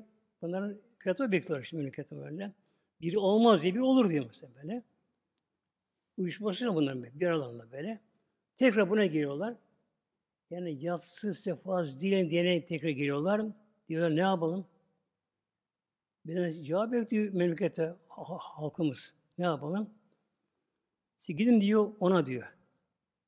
[0.42, 2.54] bunların fiyatı bekliyorlar şimdi memlekette böyle.
[3.02, 4.84] Biri olmaz diye bir olur diyor mesela böyle.
[6.20, 8.00] Uyuşması bunların bir alanda böyle.
[8.58, 9.56] Tekrar buna geliyorlar.
[10.50, 13.42] Yani yatsı sefaz diyen diyene tekrar geliyorlar.
[13.90, 14.68] Diyorlar ne yapalım?
[16.26, 17.96] Bir de cevap bekliyor memlekete
[18.40, 19.14] halkımız.
[19.38, 19.94] Ne yapalım?
[21.18, 22.58] Siz gidin diyor ona diyor.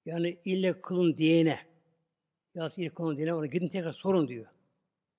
[0.05, 1.59] Yani ille kılın diyene.
[2.55, 4.45] Yatsı ille kılın diyene ona gidin tekrar sorun diyor.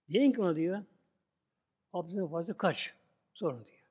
[0.09, 0.79] Diyen ki ona diyor.
[1.93, 2.95] Abdestin fazla kaç?
[3.35, 3.87] Sorun diyor.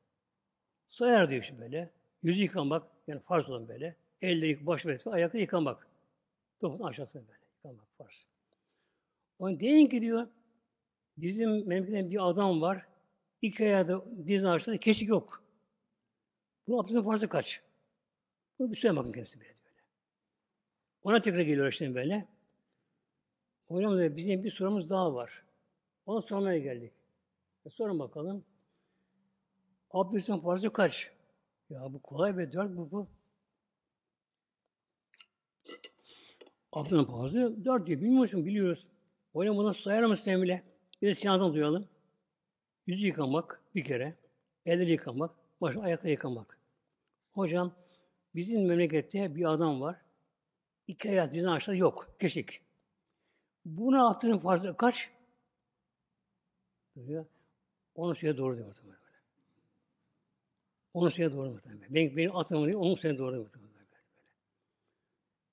[0.87, 2.00] Sayar diyor şimdi böyle.
[2.23, 3.95] Yüzü yıkamak, yani farz olan böyle.
[4.21, 5.87] Elleri baş ve ayakta yıkamak.
[6.59, 8.25] Topun aşağısına böyle yıkamak farz.
[9.39, 10.27] Onun deyin ki diyor,
[11.17, 12.87] bizim memleketten bir adam var,
[13.41, 15.43] iki ayağı dizin aşağısında kesik yok.
[16.67, 17.61] Bu abdestin farzı kaç?
[18.59, 19.49] Bunu bir söyle bakın kendisi böyle.
[19.49, 19.79] böyle.
[21.03, 22.27] Ona tekrar geliyor şimdi böyle.
[23.67, 25.43] Hocam da bizim bir sorumuz daha var.
[26.05, 26.93] Ona sormaya geldik.
[27.65, 28.45] E sorun bakalım.
[29.91, 31.11] Abdestin farzı kaç?
[31.71, 33.07] Ya bu kolay be, dört bu bu.
[36.71, 38.01] Abdestin farzı dört diyor.
[38.01, 38.45] Bilmiyor musun?
[38.45, 38.87] Biliyoruz.
[39.33, 40.63] Hocam bunu sayar mısın bile?
[41.01, 41.87] Bir de sinandan duyalım.
[42.87, 44.15] Yüzü yıkamak bir kere.
[44.65, 45.31] Elleri yıkamak.
[45.61, 46.59] Baş ayakta yıkamak.
[47.31, 47.75] Hocam
[48.35, 50.01] bizim memlekette bir adam var.
[50.87, 52.15] İki ayak dizin aşağıda yok.
[52.19, 52.61] Keşik.
[53.65, 55.09] Buna abdestin farzı kaç?
[56.95, 57.25] Diyor.
[57.95, 59.00] Onu söyle doğru diyor
[60.93, 61.01] muhtemelen.
[61.01, 61.93] Onun sene doğru muhtemelen.
[61.95, 63.71] Ben, benim atmam değil, onun sene doğru muhtemelen.
[63.73, 63.81] Böyle.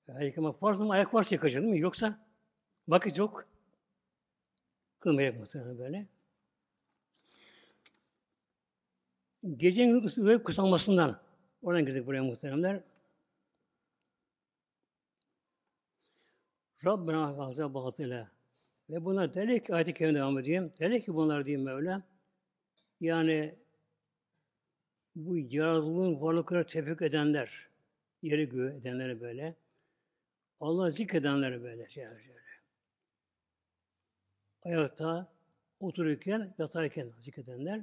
[0.07, 1.79] Yani yıkamak farz ama ayak varsa yıkacak değil mi?
[1.79, 2.25] Yoksa
[2.87, 3.45] vakit yok.
[4.99, 6.07] Kılmayacak muhtemelen böyle.
[9.57, 11.21] Gecenin uyuyup kısalmasından
[11.61, 12.83] oradan girdik buraya muhteremler.
[16.85, 18.31] Rabbena gazze batıla.
[18.89, 20.73] Ve bunlar derler ki ayet-i kerime devam edeyim.
[20.79, 22.03] Derler ki bunlar diyeyim Mevla.
[23.01, 23.55] Yani
[25.15, 27.69] bu yaratılığın varlıklara tefekkür edenler,
[28.21, 29.55] yeri göğü edenlere böyle,
[30.59, 32.39] Allah zikredenlere böyle şey şöyle.
[34.63, 35.33] Ayakta
[35.79, 37.81] otururken, yatarken zikredenler,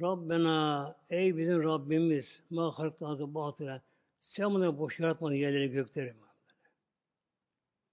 [0.00, 3.82] Rabbena, ey bizim Rabbimiz, ma halkta batıra,
[4.20, 6.14] sen bunları boş yaratmadın yerleri gökleri.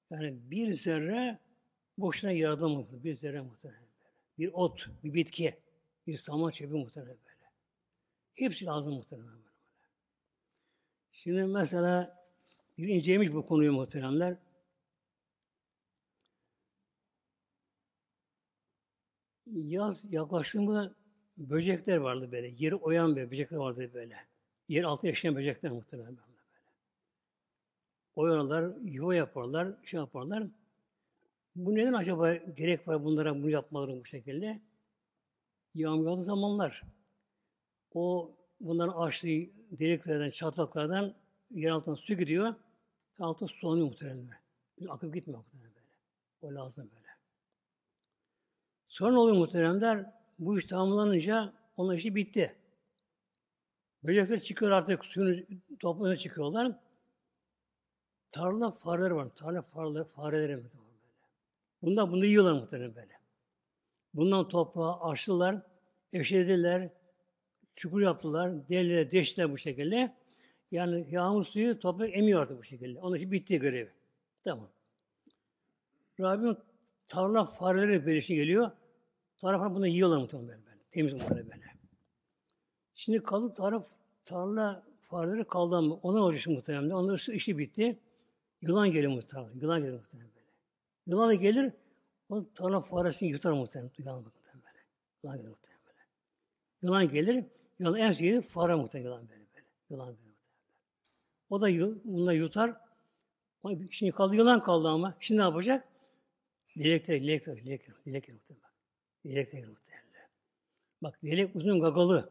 [0.09, 1.39] Yani bir zerre
[1.97, 3.03] boşuna yaratılmadı.
[3.03, 3.89] Bir zerre muhtemelen.
[4.37, 5.55] Bir ot, bir bitki,
[6.07, 7.17] bir saman çepi muhtemelen.
[8.39, 9.39] Hepsi lazım muhtemelen.
[11.11, 12.17] Şimdi mesela
[12.77, 14.37] bir incelemiş bu konuyu muhteremler.
[19.45, 20.95] Yaz yaklaştığında
[21.37, 22.47] böcekler vardı böyle.
[22.57, 24.15] Yeri oyan böyle böcekler vardı böyle.
[24.67, 26.39] Yer altı yaşayan böcekler muhtemelen böyle.
[28.15, 30.43] Oyanlar, yuva yaparlar, şey yaparlar.
[31.55, 34.61] Bu neden acaba gerek var bunlara bunu yapmaları bu şekilde?
[35.73, 36.98] Yağmur zamanlar
[37.93, 39.27] o bunların açtığı
[39.79, 41.15] deliklerden, çatlaklardan
[41.51, 42.55] yer altına su gidiyor.
[43.19, 44.29] Altın sulanıyor muhtemelen.
[44.89, 45.87] Akıp gitmiyor muhtemelen böyle.
[46.41, 47.09] O lazım böyle.
[48.87, 52.55] Sonra oluyor muhteremler, bu iş tamamlanınca Onun işi bitti.
[54.03, 56.79] Böcekler çıkıyor artık suyun toprağına çıkıyorlar.
[58.31, 59.29] Tarla fareleri var.
[59.35, 60.63] Tarla fareleri, fareleri mi?
[60.63, 60.99] Böyle.
[61.81, 63.19] Bundan bunu yiyorlar muhtemelen böyle.
[64.13, 65.61] Bundan toprağı açtılar,
[66.13, 66.89] eşlediler,
[67.79, 70.15] çukur yaptılar, deliler, deştiler bu şekilde.
[70.71, 72.99] Yani yağmur suyu toprak emiyor artık bu şekilde.
[72.99, 73.91] Onun için bitti görevi.
[74.43, 74.69] Tamam.
[76.19, 76.57] Rabbim
[77.07, 78.71] tarla fareleri böyle şey geliyor.
[79.37, 80.79] Tarla bunu yiyorlar muhtemelen böyle.
[80.91, 81.63] Temiz muhtemelen böyle.
[82.95, 83.87] Şimdi kaldı taraf,
[84.25, 86.89] tarla fareleri kaldı ama ona olacak muhtemelen.
[86.89, 87.99] Onun işi bitti.
[88.61, 89.59] Yılan geliyor muhtemelen.
[89.59, 90.47] Yılan geliyor muhtemelen böyle.
[91.07, 91.73] Yılan da gelir,
[92.29, 93.91] o tarla faresini yutar muhtemelen.
[93.97, 94.85] Yılan muhtemelen böyle.
[95.23, 95.99] Yılan gelir muhtemelen böyle.
[96.81, 97.45] Yılan gelir,
[97.79, 99.39] yılan en sevdiği fare muhtemelen yılan böyle.
[99.39, 99.65] böyle.
[99.89, 100.39] Yılan böyle muhtemelen.
[101.49, 101.67] O da
[102.05, 102.77] bunları yutar.
[103.91, 105.17] Şimdi kaldı yılan kaldı ama.
[105.19, 105.87] Şimdi ne yapacak?
[106.75, 108.69] Dilekler, dilekler, dilekler, dilekler muhtemelen.
[109.25, 110.29] Dilekler muhtemelen.
[111.01, 112.29] Bak dilek uzun gagalı.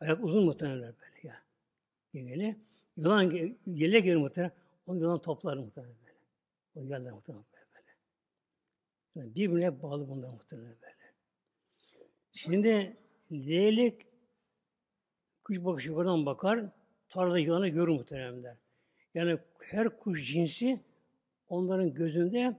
[0.00, 1.42] Ayak uzun muhtemelen böyle ya.
[2.12, 2.56] Yengeli.
[2.96, 4.52] Yılan yele gelir muhtemelen.
[4.86, 6.18] Onu yılan toplar muhtemelen böyle.
[6.74, 7.68] O yerler muhtemelen böyle.
[9.14, 10.94] Yani birbirine bağlı bunlar muhtemelen böyle.
[12.32, 12.96] Şimdi
[13.32, 14.07] leylek
[15.48, 16.64] kuş bakışı oradan bakar.
[17.08, 18.56] Tarlada yılanı görür muhtemelen.
[19.14, 20.80] Yani her kuş cinsi
[21.48, 22.56] onların gözünde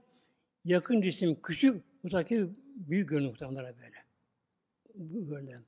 [0.64, 3.96] yakın cisim küçük, uzaki büyük görünür muhtemelen böyle.
[5.30, 5.58] Böyle.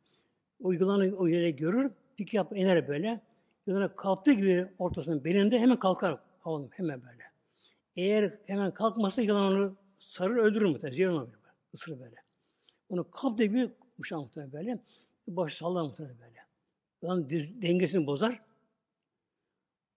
[0.60, 3.20] O yılanı o yere görür, pik yap iner böyle.
[3.66, 7.22] Yılanı kalktığı gibi ortasının belinde hemen kalkar havalı hemen böyle.
[7.96, 10.96] Eğer hemen kalkmazsa yılan onu sarır öldürür muhtemelen.
[10.96, 11.38] Ziyan olur.
[11.72, 12.16] Isırır böyle.
[12.88, 14.78] Onu kaptığı gibi uçar muhtemelen böyle.
[15.26, 16.41] Başı sallar muhtemelen böyle.
[17.02, 17.28] Yılan
[17.62, 18.42] dengesini bozar.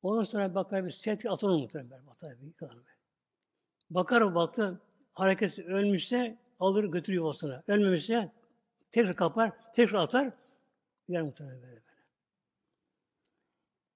[0.02, 2.08] Ondan sonra bakar bir set atar onu muhtemelen.
[2.08, 2.96] Batar bir yılan böyle.
[3.90, 4.82] Bakar baktı
[5.14, 7.64] hareketsiz ölmüşse alır götürüyor yuvasına.
[7.68, 8.32] Ölmemişse
[8.92, 10.34] tekrar kapar, tekrar atar.
[11.08, 11.86] Yer muhtemelen böyle böyle.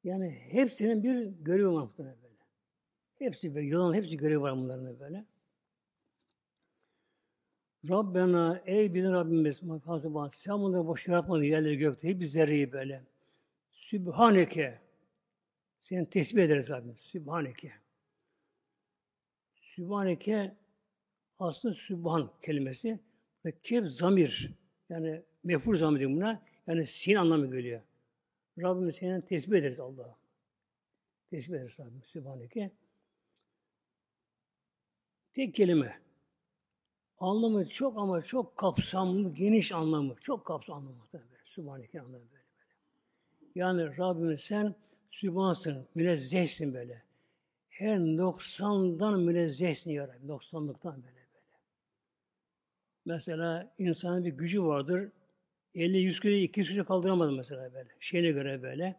[0.03, 2.35] Yani hepsinin bir görevi var muhtemelen böyle.
[3.15, 5.25] Hepsi böyle, yılan hepsi görevi var bunların böyle.
[7.87, 13.03] Rabbena, ey bizim Rabbimiz, makası sen bunları boş yaratmadın yerleri gökte, hep zerreyi böyle.
[13.71, 14.79] Sübhaneke,
[15.79, 17.71] seni tesbih ederiz Rabbim, Sübhaneke.
[19.61, 20.55] Sübhaneke,
[21.39, 22.99] aslında Sübhan kelimesi,
[23.45, 24.53] ve keb zamir,
[24.89, 27.81] yani mefur zamir buna, yani sin anlamı geliyor.
[28.57, 30.17] Rabbim seni tesbih ederiz Allah'a.
[31.29, 32.71] Tesbih ederiz Rabbim Sübhaneke.
[35.33, 36.08] Tek kelime.
[37.19, 40.15] Anlamı çok ama çok kapsamlı, geniş anlamı.
[40.21, 41.29] Çok kapsamlı muhtemelen.
[41.45, 42.39] Sübhaneke anlamı böyle böyle.
[43.55, 44.75] Yani Rabbim sen
[45.09, 47.03] Sübhansın, münezzehsin böyle.
[47.69, 50.27] Her noksandan münezzehsin ya Rabbi.
[50.27, 51.57] Noksanlıktan böyle böyle.
[53.05, 55.11] Mesela insanın bir gücü vardır.
[55.75, 57.89] 50-100 kilo, 200 kilo kaldıramadı mesela böyle.
[57.99, 58.95] Şeyine göre böyle.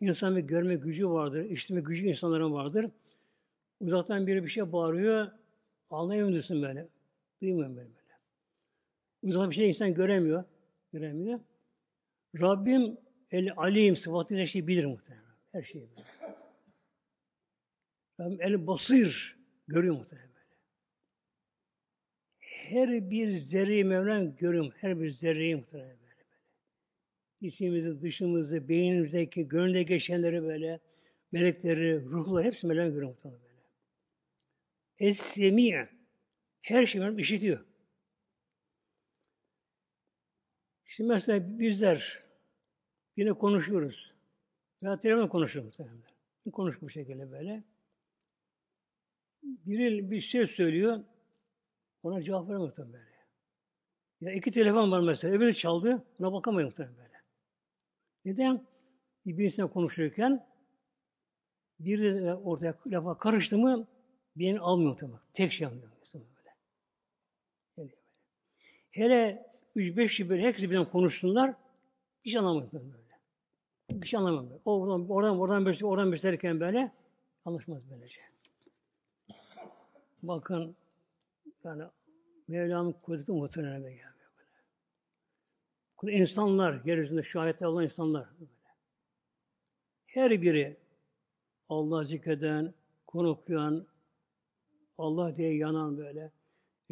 [0.00, 2.90] İnsan bir görme gücü vardır, işitme gücü insanların vardır.
[3.80, 5.28] Uzaktan biri bir şey bağırıyor,
[5.90, 6.88] anlayamıyorsun böyle.
[7.46, 8.12] Duymuyorum böyle böyle.
[9.22, 10.44] Uzak bir şey insan göremiyor.
[10.92, 11.40] Göremiyor.
[12.40, 12.96] Rabbim
[13.30, 15.36] el alim sıfatıyla her şeyi bilir muhtemelen.
[15.52, 16.04] Her şeyi bilir.
[18.20, 19.38] Rabbim el basir
[19.68, 20.56] görüyor muhtemelen böyle.
[22.38, 24.72] Her bir zerreyi Mevlam görüyor.
[24.76, 26.00] Her bir zerreyi muhtemelen böyle.
[26.00, 26.24] böyle.
[27.40, 30.80] İçimizi, dışımızı, beynimizdeki, gönlde geçenleri böyle,
[31.32, 33.56] melekleri, ruhlar hepsi Mevlam görüyor muhtemelen böyle.
[34.98, 35.95] Es-Semi'e
[36.66, 37.64] her şeyi Mevlam işitiyor.
[40.84, 42.24] Şimdi mesela bizler
[43.16, 44.14] yine konuşuyoruz.
[44.80, 46.02] Ya telefonla konuşuyoruz muhtemelen.
[46.52, 47.64] Konuş bu şekilde böyle.
[49.42, 51.04] Biri bir şey söylüyor,
[52.02, 53.16] ona cevap vermiyor muhtemelen böyle.
[54.20, 57.22] Ya iki telefon var mesela, öbürü çaldı, ona bakamıyor muhtemelen böyle.
[58.24, 58.66] Neden?
[59.26, 60.46] Birbirisiyle konuşurken
[61.80, 63.88] biri ortaya lafa karıştı mı
[64.36, 65.20] birini almıyor muhtemelen.
[65.32, 65.96] Tek şey almıyor.
[66.14, 66.36] Böyle.
[67.76, 67.96] Hele, böyle.
[68.96, 71.54] Hele üç beş kişi böyle hepsi birden konuşsunlar,
[72.24, 74.06] şey anlamıyor böyle.
[74.06, 74.60] Şey anlamıyor.
[74.64, 76.92] O oradan oradan oradan bir oradan bir böyle
[77.44, 78.20] anlaşmaz böylece.
[80.22, 80.76] Bakın
[81.64, 81.82] yani
[82.48, 84.00] Mevla'nın kudreti muhtemelen böyle.
[86.02, 86.16] böyle.
[86.16, 88.28] İnsanlar, yeryüzünde şahitler olan insanlar.
[88.40, 88.50] Böyle.
[90.06, 90.76] Her biri
[91.68, 92.74] Allah zikreden,
[93.06, 93.86] konu okuyan,
[94.98, 96.32] Allah diye yanan böyle,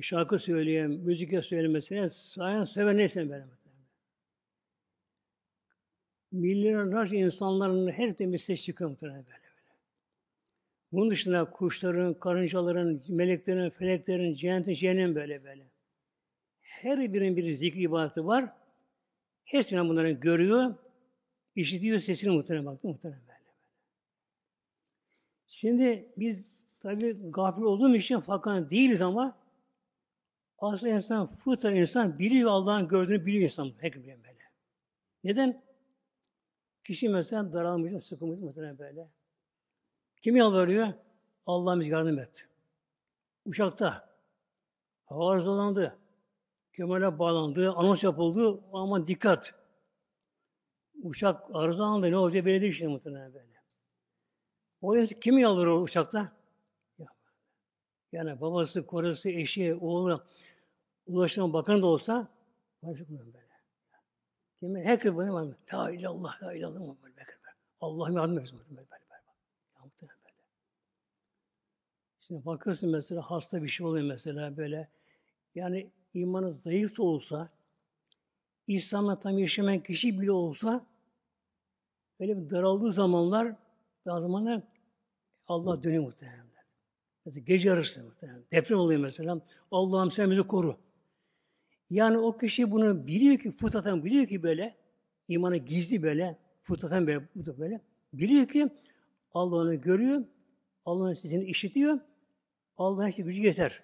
[0.03, 3.45] şarkı söyleyen, müzik söyleyen mesela, sayan seven neyse böyle.
[6.33, 9.45] Milyonlarca insanların her temiz ses çıkıyor muhtemelen böyle.
[10.93, 15.71] Bunun dışında kuşların, karıncaların, meleklerin, feleklerin, cennetin, cehennem böyle böyle.
[16.61, 18.53] Her birinin bir zikri ibadeti var.
[19.45, 20.75] Hepsini bunların görüyor,
[21.55, 23.35] işitiyor sesini muhtemelen baktı muhtemelen böyle.
[25.47, 26.43] Şimdi biz
[26.79, 29.44] tabi gafil olduğum için fakat değiliz ama
[30.59, 33.73] aslında insan, fıtra insan biliyor Allah'ın gördüğünü biliyor insan.
[33.79, 34.45] Herkes böyle.
[35.25, 35.65] Neden?
[36.85, 39.09] Kişi mesela daralmış, sıkılmış muhtemelen böyle.
[40.23, 40.89] Kim yalvarıyor?
[41.47, 42.49] Allah'ım yardım et.
[43.45, 44.09] Uçakta
[45.07, 45.99] hava arızalandı.
[46.73, 48.61] Kemale bağlandı, anons yapıldı.
[48.73, 49.55] Aman dikkat.
[51.03, 52.11] Uçak arızalandı.
[52.11, 53.55] Ne olacak değil şimdi muhtemelen böyle.
[54.81, 56.33] O yüzden kim yalvarıyor uçakta?
[58.15, 60.25] Yani babası, korası, eşi, oğlu,
[61.07, 62.29] ulaşım bakanı da olsa
[62.83, 63.45] başlıkmıyorum böyle.
[64.61, 64.83] Kimi?
[64.83, 65.47] Herkes böyle var.
[65.75, 66.79] La ilallah, la ilallah.
[66.79, 67.25] Böyle, böyle.
[67.81, 68.59] Allah'ım yardım etsin.
[68.59, 70.01] Böyle, böyle, böyle.
[70.03, 70.13] böyle.
[72.21, 74.89] Şimdi bakıyorsun mesela hasta bir şey oluyor mesela böyle.
[75.55, 77.49] Yani imanı zayıf da olsa,
[78.67, 80.87] İslam'la tam yaşamayan kişi bile olsa,
[82.21, 83.57] böyle bir daraldığı zamanlar,
[84.07, 84.63] daha zamanlar
[85.49, 86.44] Allah dönüyor muhtemelen.
[87.25, 88.45] Mesela gece yarısı muhtemelen.
[88.53, 89.41] Deprem oluyor mesela.
[89.71, 90.79] Allah'ım sen bizi koru.
[91.91, 94.77] Yani o kişi bunu biliyor ki, fıtraten biliyor ki böyle,
[95.29, 97.81] imanı gizli böyle, fıtraten böyle, böyle.
[98.13, 98.69] Biliyor ki
[99.35, 100.25] Allah onu görüyor,
[100.85, 102.01] Allah'ın sesini işitiyor,
[102.77, 103.83] Allah'ın işte gücü yeter.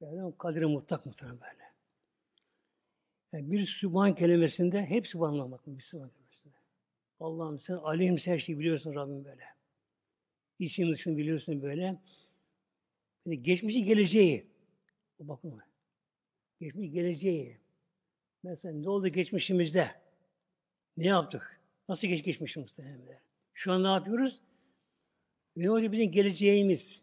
[0.00, 1.64] Yani kadri mutlak muhtemelen böyle.
[3.32, 6.54] Yani bir Sübhan kelimesinde hep Sübhan'la bakın bir Sübhan kelimesinde.
[7.20, 9.59] Allah'ım sen alim her şeyi biliyorsun Rabbim böyle.
[10.60, 11.98] İçin dışını biliyorsun böyle.
[13.26, 14.46] Yani geçmişi geleceği.
[15.18, 15.60] O bakın.
[16.60, 17.58] Geçmiş geleceği.
[18.42, 19.90] Mesela ne oldu geçmişimizde?
[20.96, 21.60] Ne yaptık?
[21.88, 23.20] Nasıl geç geçmişimizde?
[23.54, 24.40] Şu an ne yapıyoruz?
[25.56, 27.02] Ne olacak bizim geleceğimiz?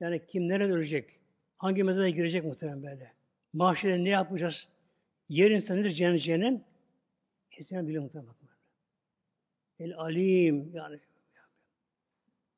[0.00, 1.20] Yani kim nerede ölecek?
[1.56, 3.12] Hangi mezara girecek muhtemelen böyle?
[3.52, 4.68] Mahşerde ne yapacağız?
[5.28, 6.62] Yer insanı nedir cennet cehennem?
[7.48, 8.34] Hepsinden biliyor muhtemelen.
[9.78, 10.98] El alim yani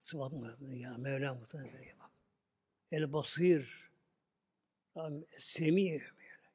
[0.01, 2.11] sıfat ya Mevla muhtemelen böyle bak.
[2.90, 3.90] El basir
[5.38, 6.03] semi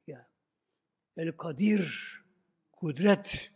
[0.08, 0.30] ya.
[1.18, 2.22] El kadir
[2.72, 3.52] kudret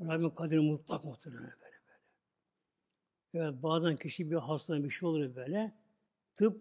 [0.00, 2.00] Rabbim kadir mutlak muhtemelen böyle böyle.
[3.34, 5.72] Evet bazen kişi bir hastalığı bir şey olur böyle.
[6.36, 6.60] Tıp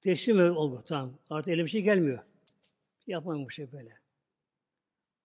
[0.00, 1.18] teslim oldu tamam.
[1.30, 2.24] Artık eline bir şey gelmiyor.
[3.06, 3.98] Yapmayın bu şey böyle.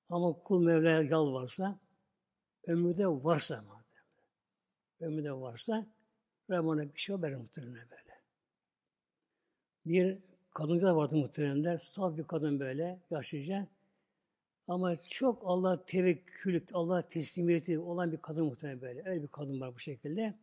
[0.09, 1.80] Ama kul Mevla'ya yalvarsa,
[2.68, 3.72] ömrü varsa madem,
[5.04, 5.88] ömrü varsa,
[6.49, 8.22] Rahman'a bir şey verir muhtemelen böyle.
[9.86, 10.18] Bir
[10.54, 13.68] kadınca vardı muhteremler, saf bir kadın böyle, yaşlıca.
[14.68, 19.10] Ama çok Allah tevekkül, Allah teslimiyeti olan bir kadın muhtemelen böyle.
[19.10, 20.34] Öyle bir kadın var bu şekilde.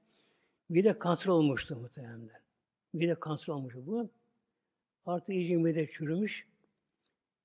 [0.69, 2.41] Mide kanser olmuştu muhteremler.
[2.93, 4.11] Mide kanser olmuş bu.
[5.07, 6.49] Artık iyice mide çürümüş.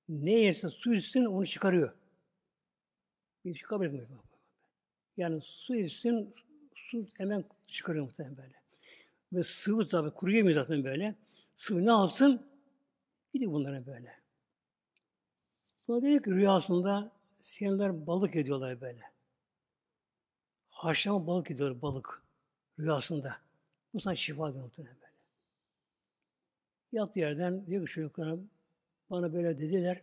[0.09, 1.93] Ne yerse su içsin onu çıkarıyor.
[3.45, 4.07] Bir şey kabul etmiyor.
[5.18, 6.36] Yani su içsin
[6.95, 8.55] su hemen çıkarıyor muhtemelen böyle.
[9.33, 11.15] Ve sıvı tabi kuruyamıyor zaten böyle.
[11.55, 12.47] Sıvı ne alsın?
[13.33, 14.11] Gidiyor bunlara böyle.
[15.81, 19.01] Sonra dedi ki rüyasında siyanlar balık ediyorlar böyle.
[20.69, 22.23] Haşlama balık ediyor balık
[22.79, 23.37] rüyasında.
[23.93, 25.13] Bu sana şifa diyor muhtemelen böyle.
[26.91, 28.37] Yat yerden diyor ki çocuklara
[29.09, 30.01] bana böyle dediler.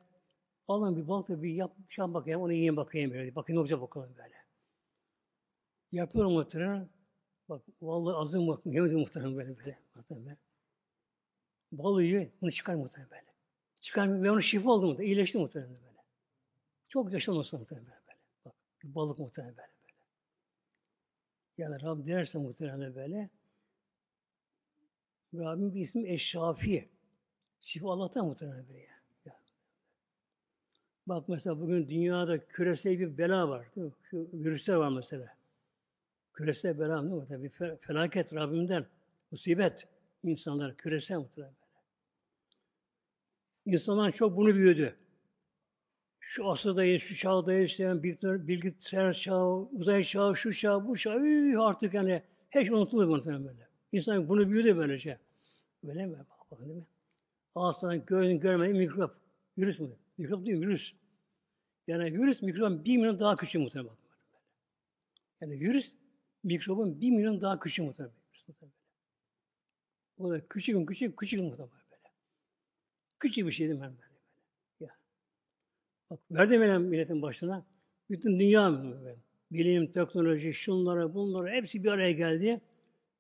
[0.69, 3.35] Alın bir balık da bir yap, şan bakayım, onu yiyin bakayım böyle.
[3.35, 4.42] Bakayım ne olacak bakalım böyle.
[5.93, 6.89] Yapıyorum muhtemelen.
[7.49, 9.79] Bak vallahi azım bak, yemedim muhtemelen böyle böyle.
[9.95, 10.39] Muhtemelen.
[12.01, 13.27] Yiyor, bunu çıkar muhtemelen böyle.
[13.81, 15.09] Çıkar ve onu şifa oldu muhtemelen.
[15.09, 16.05] İyileşti muhtemelen böyle.
[16.89, 18.19] Çok yaşlanmasın muhtemelen böyle.
[18.45, 19.69] Bak balık muhtemelen böyle.
[19.83, 19.99] böyle.
[21.59, 23.31] Yani Rabbim dilerse muhtemelen böyle.
[25.35, 26.89] Rabbim bir ismi Eşşafi.
[27.61, 29.03] Şifa Allah'tan muhtemelen böyle ya.
[29.25, 29.41] ya.
[31.07, 33.75] Bak mesela bugün dünyada küresel bir bela var.
[33.77, 33.93] Değil mi?
[34.11, 35.42] Şu virüsler var mesela.
[36.33, 37.27] Küresel bela değil mi?
[37.29, 38.87] Tabii felaket Rabbimden.
[39.31, 39.89] Musibet.
[40.23, 41.83] insanlar küresel muhtemelen böyle.
[43.77, 44.97] İnsanlar çok bunu büyüdü.
[46.21, 51.21] Şu asırdayız, şu çağdayız, işte, bilgisayar çağı, uzay çağı, şu çağ, bu çağ,
[51.59, 52.23] artık yani
[52.53, 53.69] şey unutulur muhtemelen böyle.
[53.93, 55.19] İnsan bunu büyüdü böylece.
[55.85, 56.17] Böyle mi?
[56.51, 56.87] Bakın değil mi?
[57.55, 59.17] Ağızdan gördüğün görmediğin mikrop.
[59.59, 59.97] Virüs mü?
[60.19, 60.95] Mikrop değil virüs.
[61.87, 63.97] Yani virüs mikrobun bir milyon daha küçük muhtemelen.
[65.41, 65.95] Yani virüs
[66.43, 68.15] mikrobun bir milyon daha küçük muhtemelen.
[70.19, 72.03] O da küçük küçük küçük muhtemelen böyle.
[73.19, 73.97] Küçük bir şey değil mi böyle?
[73.97, 74.11] böyle.
[74.81, 74.97] Ya.
[76.11, 77.67] Bak verdim benim milletin başına.
[78.11, 79.17] Bütün dünya böyle.
[79.51, 82.61] Bilim, teknoloji, şunlara, bunlara hepsi bir araya geldi.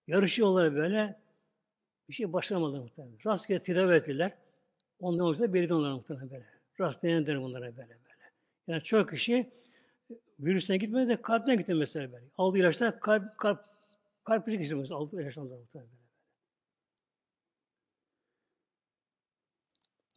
[0.06, 1.20] Yarışıyorlar böyle.
[2.08, 3.18] Bir şey başlamadı muhtemelen.
[3.26, 4.38] Rastgele tedavi ettiler.
[4.98, 6.46] Ondan sonra belirdi onlara muhtemelen böyle.
[6.80, 8.32] Rastlayandır bunlara böyle böyle.
[8.66, 9.50] Yani çok kişi
[10.40, 12.26] virüsine gitmedi de kalpten gitti mesela böyle.
[12.36, 13.64] Aldığı ilaçlar kalp, kalp,
[14.24, 14.90] kalp krizi geçirmiş.
[14.90, 16.02] Aldığı ilaçlardan muhtemelen böyle.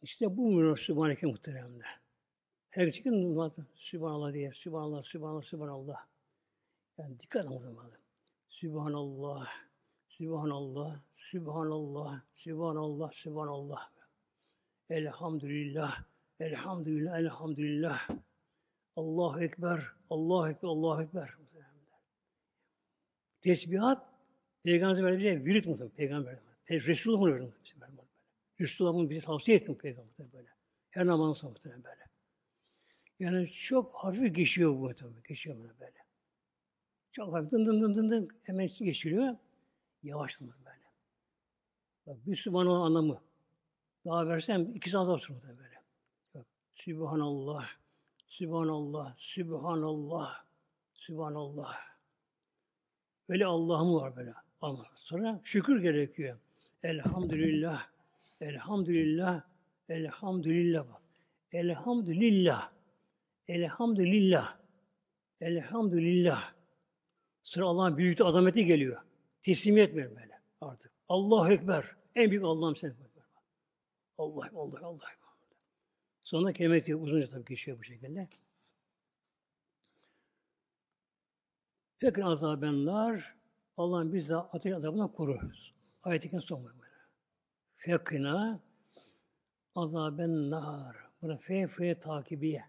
[0.02, 2.00] İşte bu münir Sübhaneke muhteremler.
[2.68, 4.52] Her çıkın Sübhanallah diye.
[4.52, 6.06] Sübhanallah, Sübhanallah, Sübhanallah.
[6.98, 7.60] Yani dikkat edin
[8.48, 9.48] Sübhanallah,
[10.08, 13.90] Sübhanallah, Sübhanallah, Sübhanallah, Sübhanallah.
[14.90, 16.04] Elhamdülillah,
[16.40, 18.08] Elhamdülillah, Elhamdülillah.
[18.96, 21.36] Allahu Ekber, Allahu Ekber, Allahu Ekber.
[23.40, 24.12] Tesbihat,
[24.62, 26.38] Peygamber böyle bir şey, virit muhtemelen Peygamber.
[26.70, 27.54] Resulullah bunu verdi.
[28.60, 30.48] Resulullah bunu bize tavsiye etti Peygamber böyle.
[30.90, 32.06] Her namazın sonra muhtemelen böyle.
[33.18, 35.22] Yani çok hafif geçiyor bu muhtemelen.
[35.28, 35.96] Geçiyor böyle böyle.
[37.12, 39.36] Çok hafif dın dın dın dın dın hemen geçiriyor.
[40.02, 40.66] Yavaş böyle.
[42.06, 43.22] Bak bir Sübhanallah anlamı.
[44.04, 45.82] Daha versem iki saat oturur böyle.
[46.34, 47.68] Bak, Sübhanallah,
[48.26, 50.44] Sübhanallah, Sübhanallah,
[50.94, 51.76] Sübhanallah.
[53.28, 54.34] Böyle Allah'ım var böyle.
[54.60, 56.38] Ama sonra şükür gerekiyor.
[56.82, 57.86] Elhamdülillah,
[58.40, 59.42] elhamdülillah,
[59.88, 61.02] elhamdülillah bak.
[61.52, 62.72] Elhamdülillah,
[63.48, 64.58] elhamdülillah,
[65.40, 66.54] elhamdülillah.
[67.42, 69.02] Sıra Allah'ın büyüklüğü, azameti geliyor.
[69.42, 70.92] Teslim etmiyor böyle artık.
[71.08, 71.96] Allahu Ekber.
[72.14, 72.94] En büyük Allah'ım sen.
[74.18, 75.25] Allah, Allah, Allah.
[76.26, 78.28] Sonra kelimet uzunca tabii geçiyor bu şekilde.
[81.98, 83.34] Peki azabenler
[83.76, 85.38] Allah'ın bizi ateş azabından koru.
[86.02, 86.78] Ayet-i son böyle.
[87.76, 88.60] Fekina
[89.74, 90.96] azaben nar.
[91.22, 92.64] Buna fe fe takibiye.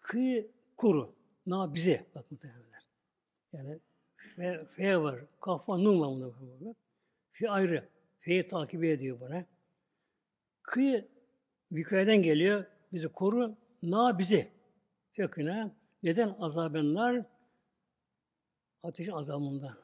[0.00, 1.14] Kı kuru.
[1.46, 2.06] Na bize.
[2.14, 2.82] Bak muhtemelen.
[3.52, 3.80] Yani
[4.16, 5.24] fe, fe var.
[5.40, 6.74] Kafa nun var bunda.
[7.30, 7.88] Fe ayrı.
[8.18, 9.57] Fe'yi takip ediyor buna.
[10.68, 11.08] Kı
[11.72, 12.64] vikayetten geliyor.
[12.92, 13.56] Bizi koru.
[13.82, 14.52] Na bizi.
[15.12, 15.70] Fekine.
[16.02, 17.24] Neden azabenler?
[18.82, 19.78] Ateşin azabından.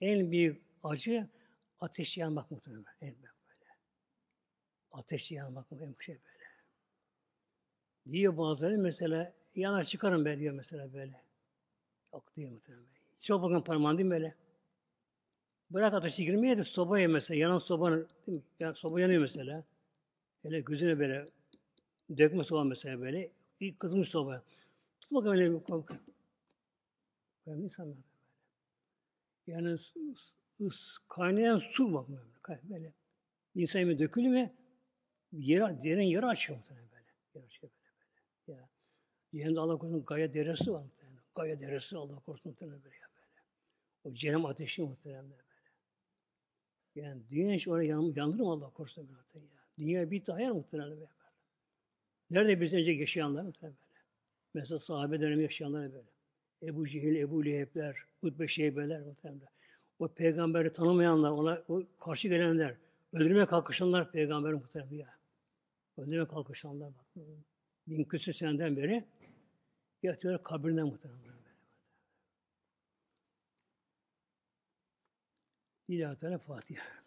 [0.00, 1.28] En büyük acı
[1.80, 2.84] ateş yanmak muhtemelen.
[3.00, 3.70] En büyük böyle.
[4.92, 6.44] Ateş yanmak muhtemelen şey böyle.
[8.06, 11.24] Diyor bazıları mesela yanar çıkarım ben diyor mesela böyle.
[12.12, 12.86] Yok diyor muhtemelen.
[13.18, 14.34] Çok bakın parmağın değil mi böyle?
[15.72, 18.44] Bırak ateşi girmeye de sobaya mesela, yanan sobanın, değil mi?
[18.60, 19.64] Yani soba yanıyor mesela.
[20.42, 21.26] Hele gözüne böyle
[22.18, 23.30] dökme soba mesela böyle.
[23.60, 24.42] İlk kızmış soba.
[25.00, 25.94] Tut bakalım öyle bir korku.
[27.46, 28.06] Böyle insanlar böyle.
[29.46, 29.76] Yani
[30.60, 32.60] ıs, kaynayan su bak böyle.
[32.70, 32.92] böyle.
[33.56, 34.52] Bir insan yemeği dökülü mü
[35.32, 37.06] yere, derin yere açıyor muhtemelen böyle.
[37.34, 37.90] Yer açıyor böyle
[38.46, 38.60] böyle.
[38.60, 38.68] Ya.
[39.32, 41.22] Yerinde Allah korusun Gaya deresi var muhtemelen.
[41.34, 43.40] Gaya deresi Allah korusun muhtemelen böyle ya böyle.
[44.04, 45.51] O cehennem ateşi muhtemelen böyle.
[46.94, 49.62] Yani dünya hiç oraya yan, yanır mı Allah korusun zaten ya.
[49.78, 51.10] Dünya bir tane muhtemelen böyle.
[52.30, 54.00] Nerede bizden önce yaşayanlar muhtemelen böyle.
[54.54, 56.08] Mesela sahabe dönemi yaşayanlar böyle.
[56.62, 59.48] Ebu Cehil, Ebu Leheb'ler, Utbe Şeybeler muhtemelen.
[59.98, 62.76] O peygamberi tanımayanlar, ona o karşı gelenler,
[63.12, 65.14] öldürmeye kalkışanlar peygamber muhtemelen ya.
[65.96, 67.26] Öldürmeye kalkışanlar bak.
[67.86, 69.04] Bin küsür seneden beri
[70.02, 71.32] yatıyorlar kabrinden muhtemelen.
[75.92, 77.01] لله تعالى فاتحة.